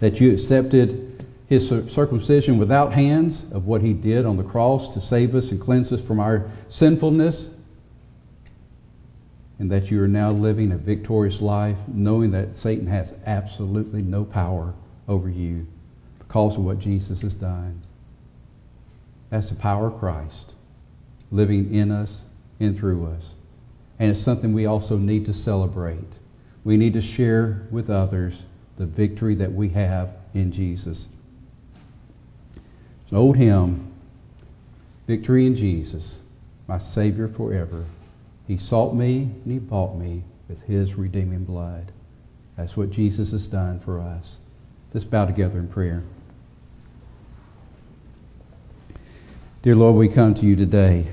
that 0.00 0.20
you 0.20 0.32
accepted 0.32 1.07
his 1.48 1.66
circumcision 1.68 2.58
without 2.58 2.92
hands 2.92 3.44
of 3.52 3.66
what 3.66 3.80
he 3.80 3.94
did 3.94 4.26
on 4.26 4.36
the 4.36 4.44
cross 4.44 4.92
to 4.92 5.00
save 5.00 5.34
us 5.34 5.50
and 5.50 5.60
cleanse 5.60 5.90
us 5.92 6.06
from 6.06 6.20
our 6.20 6.50
sinfulness, 6.68 7.50
and 9.58 9.70
that 9.70 9.90
you 9.90 10.02
are 10.02 10.08
now 10.08 10.30
living 10.30 10.72
a 10.72 10.76
victorious 10.76 11.40
life 11.40 11.76
knowing 11.88 12.30
that 12.30 12.54
Satan 12.54 12.86
has 12.86 13.14
absolutely 13.26 14.02
no 14.02 14.24
power 14.24 14.74
over 15.08 15.28
you 15.28 15.66
because 16.18 16.56
of 16.56 16.64
what 16.64 16.78
Jesus 16.78 17.22
has 17.22 17.34
done. 17.34 17.80
That's 19.30 19.48
the 19.48 19.56
power 19.56 19.88
of 19.88 19.98
Christ 19.98 20.52
living 21.30 21.74
in 21.74 21.90
us 21.90 22.24
and 22.60 22.76
through 22.76 23.06
us. 23.06 23.34
And 23.98 24.10
it's 24.10 24.20
something 24.20 24.52
we 24.52 24.66
also 24.66 24.96
need 24.96 25.26
to 25.26 25.34
celebrate. 25.34 25.98
We 26.64 26.76
need 26.76 26.92
to 26.92 27.02
share 27.02 27.66
with 27.70 27.90
others 27.90 28.42
the 28.76 28.86
victory 28.86 29.34
that 29.36 29.52
we 29.52 29.70
have 29.70 30.10
in 30.34 30.52
Jesus. 30.52 31.08
It's 33.08 33.12
an 33.14 33.18
old 33.20 33.38
hymn, 33.38 33.90
Victory 35.06 35.46
in 35.46 35.56
Jesus, 35.56 36.18
my 36.66 36.76
Savior 36.76 37.26
forever. 37.26 37.86
He 38.46 38.58
sought 38.58 38.94
me 38.94 39.22
and 39.22 39.50
He 39.50 39.58
bought 39.58 39.96
me 39.96 40.22
with 40.46 40.60
His 40.64 40.92
redeeming 40.92 41.44
blood. 41.44 41.90
That's 42.58 42.76
what 42.76 42.90
Jesus 42.90 43.30
has 43.30 43.46
done 43.46 43.80
for 43.80 43.98
us. 43.98 44.36
Let's 44.92 45.06
bow 45.06 45.24
together 45.24 45.58
in 45.58 45.68
prayer. 45.68 46.02
Dear 49.62 49.76
Lord, 49.76 49.96
we 49.96 50.10
come 50.10 50.34
to 50.34 50.44
you 50.44 50.54
today. 50.54 51.06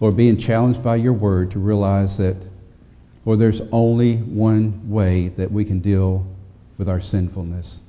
Lord, 0.00 0.18
being 0.18 0.36
challenged 0.36 0.82
by 0.82 0.96
your 0.96 1.14
word 1.14 1.50
to 1.52 1.60
realize 1.60 2.18
that, 2.18 2.36
Lord, 3.24 3.38
there's 3.38 3.62
only 3.72 4.16
one 4.16 4.90
way 4.90 5.28
that 5.28 5.50
we 5.50 5.64
can 5.64 5.80
deal 5.80 6.26
with 6.76 6.90
our 6.90 7.00
sinfulness. 7.00 7.80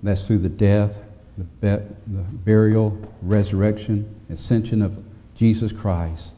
And 0.00 0.08
that's 0.08 0.26
through 0.26 0.38
the 0.38 0.48
death, 0.48 0.96
the, 1.38 1.46
the 1.60 2.22
burial, 2.44 2.96
resurrection, 3.22 4.08
ascension 4.30 4.82
of 4.82 4.96
Jesus 5.34 5.72
Christ. 5.72 6.32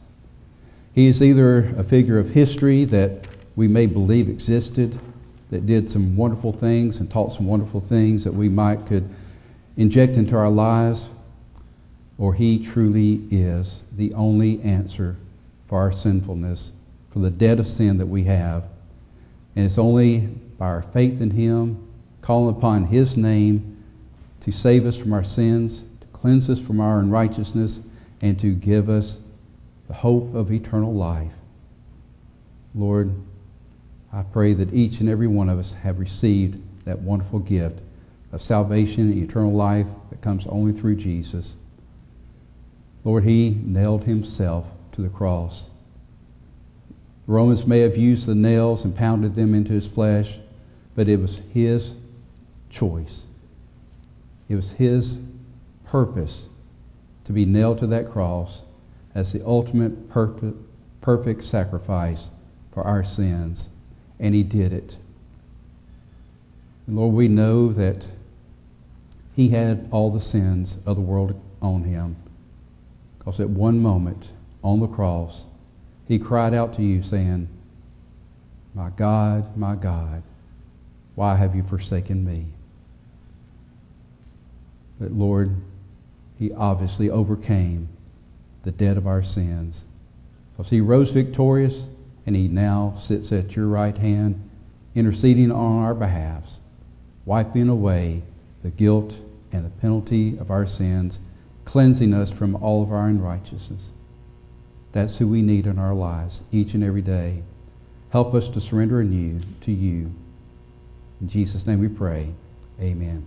He 0.93 1.07
is 1.07 1.21
either 1.21 1.59
a 1.77 1.83
figure 1.83 2.17
of 2.17 2.29
history 2.29 2.85
that 2.85 3.27
we 3.55 3.67
may 3.67 3.85
believe 3.85 4.29
existed, 4.29 4.97
that 5.51 5.65
did 5.65 5.89
some 5.89 6.15
wonderful 6.15 6.53
things 6.53 6.97
and 6.97 7.11
taught 7.11 7.33
some 7.33 7.45
wonderful 7.45 7.81
things 7.81 8.23
that 8.23 8.33
we 8.33 8.49
might 8.49 8.85
could 8.87 9.07
inject 9.77 10.15
into 10.15 10.35
our 10.35 10.49
lives, 10.49 11.09
or 12.17 12.33
he 12.33 12.65
truly 12.65 13.21
is 13.29 13.83
the 13.97 14.13
only 14.13 14.61
answer 14.61 15.17
for 15.67 15.79
our 15.79 15.91
sinfulness, 15.91 16.71
for 17.11 17.19
the 17.19 17.29
debt 17.29 17.59
of 17.59 17.67
sin 17.67 17.97
that 17.97 18.05
we 18.05 18.23
have. 18.23 18.63
And 19.55 19.65
it's 19.65 19.77
only 19.77 20.19
by 20.57 20.67
our 20.67 20.81
faith 20.81 21.21
in 21.21 21.29
him, 21.29 21.85
calling 22.21 22.55
upon 22.55 22.85
his 22.85 23.17
name 23.17 23.74
to 24.45 24.51
save 24.51 24.85
us 24.85 24.95
from 24.95 25.11
our 25.11 25.23
sins, 25.23 25.83
to 26.01 26.07
cleanse 26.13 26.51
us 26.51 26.59
from 26.59 26.79
our 26.79 26.99
unrighteousness, 26.99 27.81
and 28.21 28.39
to 28.39 28.53
give 28.53 28.89
us 28.89 29.17
the 29.87 29.93
hope 29.93 30.35
of 30.35 30.51
eternal 30.51 30.93
life. 30.93 31.31
Lord, 32.75 33.11
I 34.13 34.21
pray 34.21 34.53
that 34.53 34.71
each 34.71 34.99
and 34.99 35.09
every 35.09 35.25
one 35.25 35.49
of 35.49 35.57
us 35.57 35.73
have 35.73 35.99
received 35.99 36.61
that 36.85 37.01
wonderful 37.01 37.39
gift 37.39 37.81
of 38.31 38.41
salvation 38.41 39.11
and 39.11 39.23
eternal 39.23 39.51
life 39.51 39.87
that 40.11 40.21
comes 40.21 40.45
only 40.45 40.73
through 40.73 40.97
Jesus. 40.97 41.55
Lord, 43.03 43.23
he 43.23 43.57
nailed 43.63 44.03
himself 44.03 44.67
to 44.91 45.01
the 45.01 45.09
cross. 45.09 45.63
The 47.25 47.33
Romans 47.33 47.65
may 47.65 47.79
have 47.79 47.97
used 47.97 48.27
the 48.27 48.35
nails 48.35 48.85
and 48.85 48.95
pounded 48.95 49.33
them 49.33 49.55
into 49.55 49.73
his 49.73 49.87
flesh, 49.87 50.37
but 50.93 51.09
it 51.09 51.19
was 51.19 51.41
his 51.51 51.95
choice. 52.69 53.23
It 54.47 54.55
was 54.55 54.71
his 54.71 55.19
purpose 55.85 56.47
to 57.25 57.33
be 57.33 57.45
nailed 57.45 57.79
to 57.79 57.87
that 57.87 58.11
cross 58.11 58.61
as 59.13 59.31
the 59.31 59.45
ultimate 59.45 60.09
perfect 60.09 61.43
sacrifice 61.43 62.29
for 62.71 62.83
our 62.83 63.03
sins. 63.03 63.69
And 64.19 64.35
he 64.35 64.43
did 64.43 64.71
it. 64.71 64.97
Lord, 66.87 67.15
we 67.15 67.27
know 67.27 67.73
that 67.73 68.05
he 69.35 69.49
had 69.49 69.87
all 69.91 70.11
the 70.11 70.19
sins 70.19 70.77
of 70.85 70.95
the 70.95 71.01
world 71.01 71.39
on 71.61 71.83
him. 71.83 72.15
Because 73.17 73.39
at 73.39 73.49
one 73.49 73.79
moment 73.79 74.31
on 74.63 74.79
the 74.79 74.87
cross, 74.87 75.43
he 76.07 76.19
cried 76.19 76.53
out 76.53 76.75
to 76.75 76.83
you, 76.83 77.01
saying, 77.01 77.49
My 78.75 78.91
God, 78.91 79.57
my 79.57 79.75
God, 79.75 80.21
why 81.15 81.35
have 81.35 81.55
you 81.55 81.63
forsaken 81.63 82.23
me? 82.23 82.45
But 84.99 85.11
Lord, 85.11 85.55
he 86.37 86.51
obviously 86.53 87.09
overcame 87.09 87.89
the 88.63 88.71
debt 88.71 88.97
of 88.97 89.07
our 89.07 89.23
sins. 89.23 89.83
Because 90.51 90.69
he 90.69 90.81
rose 90.81 91.11
victorious, 91.11 91.85
and 92.25 92.35
he 92.35 92.47
now 92.47 92.95
sits 92.97 93.31
at 93.31 93.55
your 93.55 93.67
right 93.67 93.97
hand, 93.97 94.49
interceding 94.95 95.51
on 95.51 95.83
our 95.83 95.93
behalfs, 95.93 96.57
wiping 97.25 97.69
away 97.69 98.23
the 98.63 98.71
guilt 98.71 99.17
and 99.51 99.65
the 99.65 99.69
penalty 99.69 100.37
of 100.37 100.49
our 100.49 100.65
sins 100.65 101.19
cleansing 101.65 102.13
us 102.13 102.31
from 102.31 102.55
all 102.55 102.83
of 102.83 102.91
our 102.91 103.07
unrighteousness. 103.07 103.89
That's 104.91 105.17
who 105.17 105.27
we 105.27 105.41
need 105.41 105.67
in 105.67 105.77
our 105.77 105.93
lives 105.93 106.41
each 106.51 106.73
and 106.73 106.83
every 106.83 107.01
day. 107.01 107.43
Help 108.11 108.33
us 108.33 108.47
to 108.49 108.61
surrender 108.61 109.01
anew 109.01 109.41
to 109.61 109.71
you. 109.71 110.11
In 111.19 111.27
Jesus' 111.27 111.65
name 111.65 111.81
we 111.81 111.89
pray. 111.89 112.31
Amen. 112.79 113.25